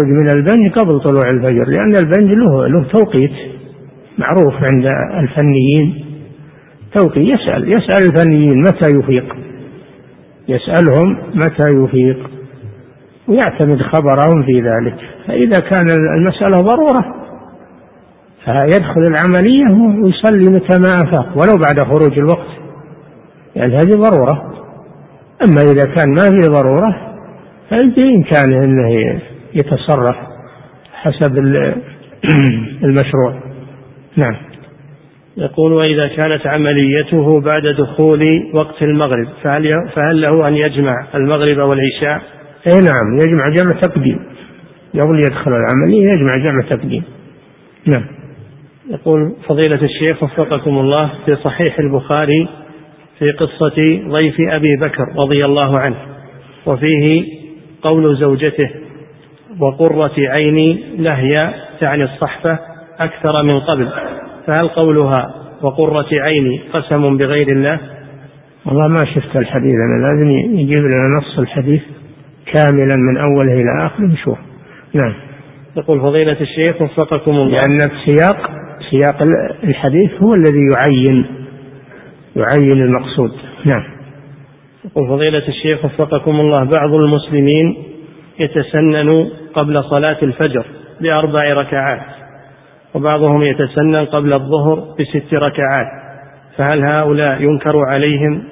[0.05, 3.31] من البنج قبل طلوع الفجر لأن البنج له له توقيت
[4.17, 4.85] معروف عند
[5.19, 6.05] الفنيين.
[6.99, 9.35] توقيت يسأل يسأل الفنيين متى يفيق.
[10.47, 12.29] يسألهم متى يفيق
[13.27, 14.95] ويعتمد خبرهم في ذلك.
[15.27, 17.15] فإذا كان المسألة ضرورة
[18.45, 19.65] فيدخل العملية
[20.03, 22.47] ويصلي متى ما أفاق ولو بعد خروج الوقت.
[23.55, 24.60] يعني هذه ضرورة.
[25.47, 27.11] أما إذا كان ما في ضرورة
[27.69, 29.19] فبإمكانه أنه
[29.53, 30.15] يتصرف
[30.93, 31.37] حسب
[32.83, 33.43] المشروع.
[34.15, 34.35] نعم.
[35.37, 42.21] يقول وإذا كانت عمليته بعد دخول وقت المغرب فهل فهل له أن يجمع المغرب والعشاء؟
[42.67, 44.19] أي نعم يجمع جمع تقديم.
[45.01, 47.03] قبل يدخل العملية يجمع جمع تقديم.
[47.85, 48.05] نعم.
[48.89, 52.47] يقول فضيلة الشيخ وفقكم الله في صحيح البخاري
[53.21, 55.95] في قصة ضيف أبي بكر رضي الله عنه
[56.65, 57.23] وفيه
[57.81, 58.69] قول زوجته
[59.59, 61.35] وقرة عيني لهي
[61.79, 62.59] تعني الصحفة
[62.99, 63.89] أكثر من قبل
[64.47, 67.79] فهل قولها وقرة عيني قسم بغير الله؟
[68.65, 71.81] والله ما شفت الحديث أنا لازم يجيب لنا نص الحديث
[72.45, 74.37] كاملا من أوله إلى آخره نشوف.
[74.93, 75.13] نعم.
[75.77, 77.59] يقول فضيلة الشيخ وفقكم الله.
[77.59, 78.49] لأن السياق
[78.91, 79.21] سياق
[79.63, 81.40] الحديث هو الذي يعين
[82.35, 83.31] يعين المقصود.
[83.65, 83.83] نعم.
[84.85, 87.77] يقول فضيلة الشيخ وفقكم الله بعض المسلمين
[88.39, 90.65] يتسنن قبل صلاة الفجر
[91.01, 92.01] بأربع ركعات
[92.93, 95.87] وبعضهم يتسنن قبل الظهر بست ركعات
[96.57, 98.43] فهل هؤلاء ينكر عليهم؟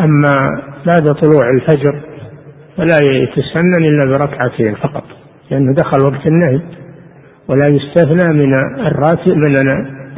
[0.00, 2.00] أما بعد طلوع الفجر
[2.76, 5.04] فلا يتسنن إلا بركعتين فقط
[5.50, 6.60] لأنه دخل وقت النهي
[7.48, 8.54] ولا يستثنى من
[8.86, 9.58] الراتب من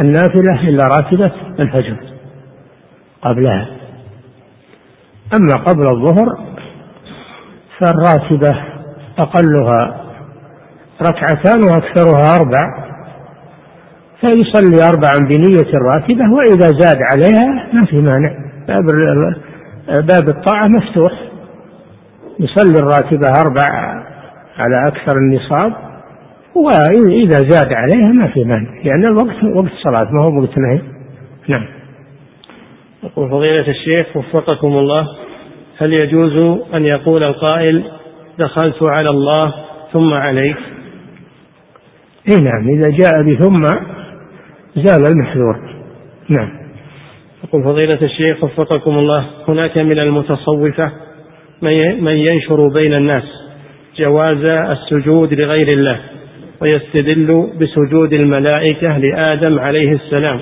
[0.01, 1.97] النافلة إلا راتبة الفجر
[3.23, 3.67] قبلها.
[5.35, 6.39] أما قبل الظهر
[7.81, 8.65] فالراتبة
[9.19, 10.01] أقلها
[11.03, 12.87] ركعتان وأكثرها أربع
[14.21, 18.31] فيصلي أربعا بنية الراتبة وإذا زاد عليها ما في مانع.
[18.69, 18.85] باب
[19.87, 21.13] باب الطاعة مفتوح.
[22.41, 23.69] يصلي الراتبة أربع
[24.59, 25.86] على أكثر النصاب.
[26.65, 30.81] وإذا زاد عليها ما في مانع لأن الوقت وقت صلاة ما هو وقت نهي
[31.49, 31.67] نعم.
[33.05, 35.09] يقول فضيلة الشيخ وفقكم الله
[35.79, 37.85] هل يجوز أن يقول القائل
[38.39, 39.55] دخلت على الله
[39.93, 40.57] ثم عليك
[42.33, 43.63] إي نعم إذا جاء بثم
[44.77, 45.57] زال المحذور.
[46.29, 46.49] نعم.
[47.45, 50.93] يقول فضيلة الشيخ وفقكم الله هناك من المتصوفة
[52.01, 53.25] من ينشر بين الناس
[53.99, 56.01] جواز السجود لغير الله.
[56.61, 60.41] ويستدل بسجود الملائكة لآدم عليه السلام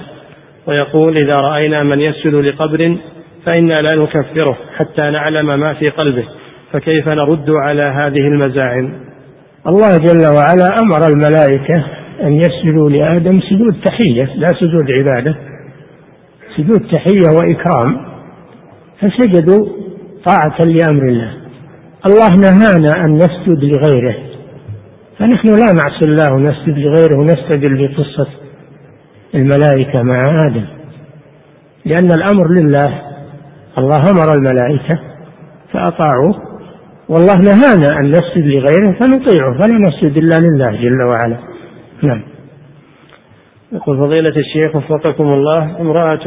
[0.66, 2.96] ويقول إذا رأينا من يسجد لقبر
[3.46, 6.24] فإنا لا نكفره حتى نعلم ما في قلبه
[6.72, 8.92] فكيف نرد على هذه المزاعم؟
[9.66, 11.84] الله جل وعلا أمر الملائكة
[12.22, 15.34] أن يسجدوا لآدم سجود تحية لا سجود عبادة
[16.56, 17.96] سجود تحية وإكرام
[19.00, 19.66] فسجدوا
[20.26, 21.34] طاعة لأمر الله.
[22.06, 24.33] الله نهانا أن نسجد لغيره.
[25.24, 28.28] فنحن لا نعصي الله ونسجد لغيره ونستدل بقصة
[29.34, 30.64] الملائكة مع آدم.
[31.84, 33.02] لأن الأمر لله
[33.78, 35.00] الله أمر الملائكة
[35.72, 36.34] فأطاعوه.
[37.08, 41.36] والله نهانا أن نسجد لغيره فنطيعه فلا نسجد إلا لله جل وعلا.
[42.02, 42.22] نعم.
[43.72, 46.20] يقول فضيلة الشيخ وفقكم الله امرأة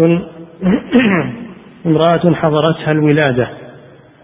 [1.86, 3.50] امرأة حضرتها الولادة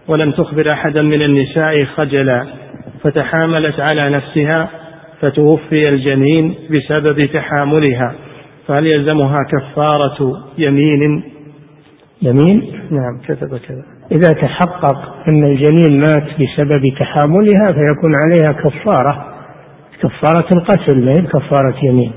[0.08, 2.63] ولم تخبر أحدا من النساء خجلا.
[3.04, 4.70] فتحاملت على نفسها
[5.20, 8.14] فتوفي الجنين بسبب تحاملها
[8.66, 11.22] فهل يلزمها كفارة يمين؟
[12.22, 13.20] يمين؟ نعم.
[13.28, 13.84] كتب كذا.
[14.12, 19.26] إذا تحقق أن الجنين مات بسبب تحاملها فيكون عليها كفارة
[20.02, 22.12] كفارة القتل ما هي كفارة يمين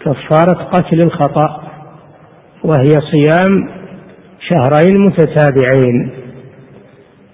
[0.00, 1.62] كفارة قتل الخطأ
[2.64, 3.68] وهي صيام
[4.48, 6.10] شهرين متتابعين.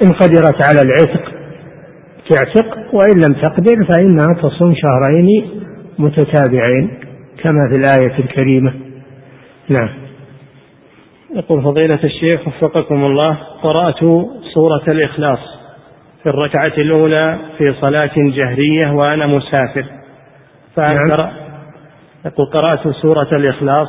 [0.02, 1.32] إن قدرت على العتق
[2.37, 5.51] تعتق وإن لم تقدر فإنها تصوم شهرين
[5.99, 6.91] متتابعين
[7.43, 8.73] كما في الآية الكريمة.
[9.69, 9.89] نعم.
[11.37, 13.99] يقول فضيلة الشيخ وفقكم الله قرأت
[14.55, 15.39] سورة الإخلاص
[16.23, 19.85] في الركعة الأولى في صلاة جهرية وأنا مسافر.
[20.77, 21.31] فهل نعم.
[22.27, 23.89] يقول قرأت سورة الإخلاص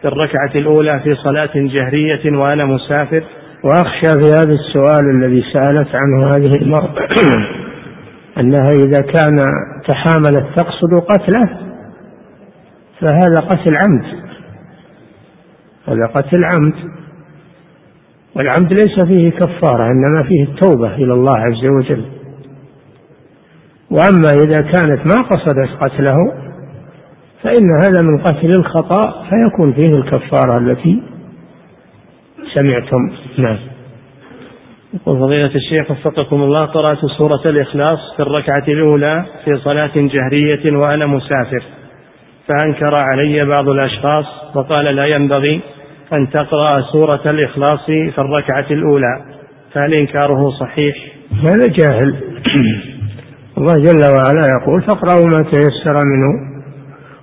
[0.00, 3.24] في الركعة الأولى في صلاة جهرية وأنا مسافر.
[3.64, 6.94] وأخشى في هذا السؤال الذي سألت عنه هذه المرأة.
[8.38, 9.46] أنها إذا كان
[9.88, 11.58] تحاملت تقصد قتله
[13.00, 14.22] فهذا قتل عمد.
[15.88, 16.74] هذا قتل عمد.
[18.36, 22.04] والعمد ليس فيه كفارة إنما فيه التوبة إلى الله عز وجل.
[23.90, 26.34] وأما إذا كانت ما قصدت قتله
[27.42, 31.02] فإن هذا من قتل الخطأ فيكون فيه الكفارة التي
[32.54, 33.10] سمعتم.
[33.38, 33.71] نعم.
[34.94, 41.06] يقول فضيلة الشيخ وفقكم الله قرأت سورة الإخلاص في الركعة الأولى في صلاة جهرية وأنا
[41.06, 41.62] مسافر.
[42.48, 45.60] فأنكر علي بعض الأشخاص وقال لا ينبغي
[46.12, 49.24] أن تقرأ سورة الإخلاص في الركعة الأولى
[49.72, 50.96] فهل إنكاره صحيح؟
[51.42, 52.16] هذا جاهل.
[53.58, 56.52] الله جل وعلا يقول فاقرأوا ما تيسر منه.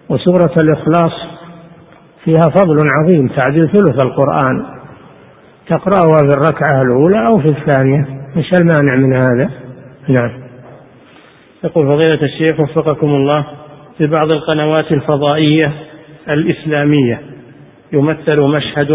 [0.09, 1.13] وسورة الإخلاص
[2.23, 4.78] فيها فضل عظيم تعديل ثلث القرآن.
[5.69, 8.05] تقرأها في الركعة الأولى أو في الثانية.
[8.37, 9.49] إيش المانع من هذا؟
[10.07, 10.31] نعم.
[11.63, 13.45] يقول فضيلة الشيخ وفقكم الله
[13.97, 15.73] في بعض القنوات الفضائية
[16.29, 17.21] الإسلامية
[17.93, 18.91] يمثل مشهد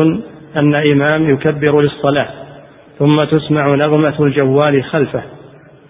[0.57, 2.29] أن إمام يكبر للصلاة
[2.99, 5.23] ثم تسمع نغمة الجوال خلفه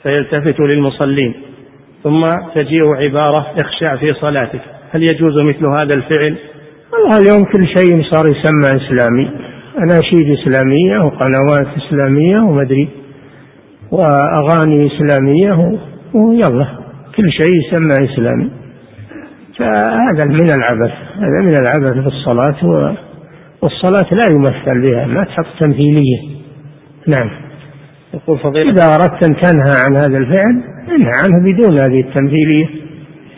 [0.02, 1.34] فيلتفت للمصلين
[2.02, 4.60] ثم تجيء عبارة اخشع في صلاتك.
[4.90, 6.36] هل يجوز مثل هذا الفعل؟
[6.92, 9.53] والله اليوم كل شيء صار يسمى إسلامي.
[9.78, 12.88] أناشيد إسلامية وقنوات إسلامية ومدري
[13.90, 15.78] وأغاني إسلامية
[16.14, 16.66] ويلا
[17.16, 18.50] كل شيء يسمى إسلامي.
[19.58, 22.94] فهذا من العبث هذا من العبث في الصلاة
[23.62, 26.18] والصلاة لا يمثل بها ما تحط تمثيلية.
[27.06, 27.30] نعم.
[28.14, 30.62] يقول فضيلة إذا أردت أن تنهى عن هذا الفعل
[30.96, 32.66] انهى عنه بدون هذه التمثيلية.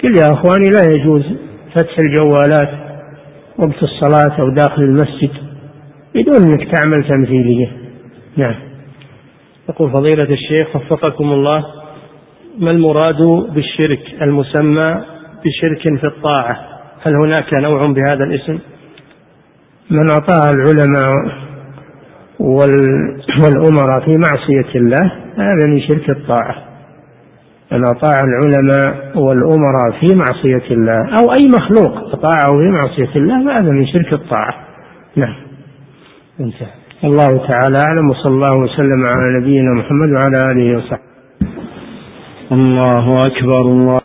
[0.02, 1.22] قل يا أخواني لا يجوز
[1.74, 2.70] فتح الجوالات
[3.58, 5.30] وقت الصلاة أو داخل المسجد.
[6.16, 7.68] بدون أنك تعمل تمثيلية.
[8.36, 8.54] نعم.
[9.68, 11.64] يقول فضيلة الشيخ وفقكم الله
[12.58, 13.22] ما المراد
[13.54, 15.04] بالشرك المسمى
[15.44, 16.58] بشرك في الطاعة؟
[17.02, 18.58] هل هناك نوع بهذا الاسم؟
[19.90, 21.36] من أطاع العلماء
[22.40, 26.56] والأمراء في معصية الله هذا من شرك الطاعة.
[27.72, 33.70] من أطاع العلماء والأمراء في معصية الله أو أي مخلوق أطاعه في معصية الله فهذا
[33.70, 34.54] من شرك الطاعة.
[35.16, 35.45] نعم.
[36.40, 36.72] انتهى.
[37.04, 41.16] الله تعالى أعلم وصلى الله وسلم على نبينا محمد وعلى آله وصحبه.
[42.52, 44.00] الله أكبر الله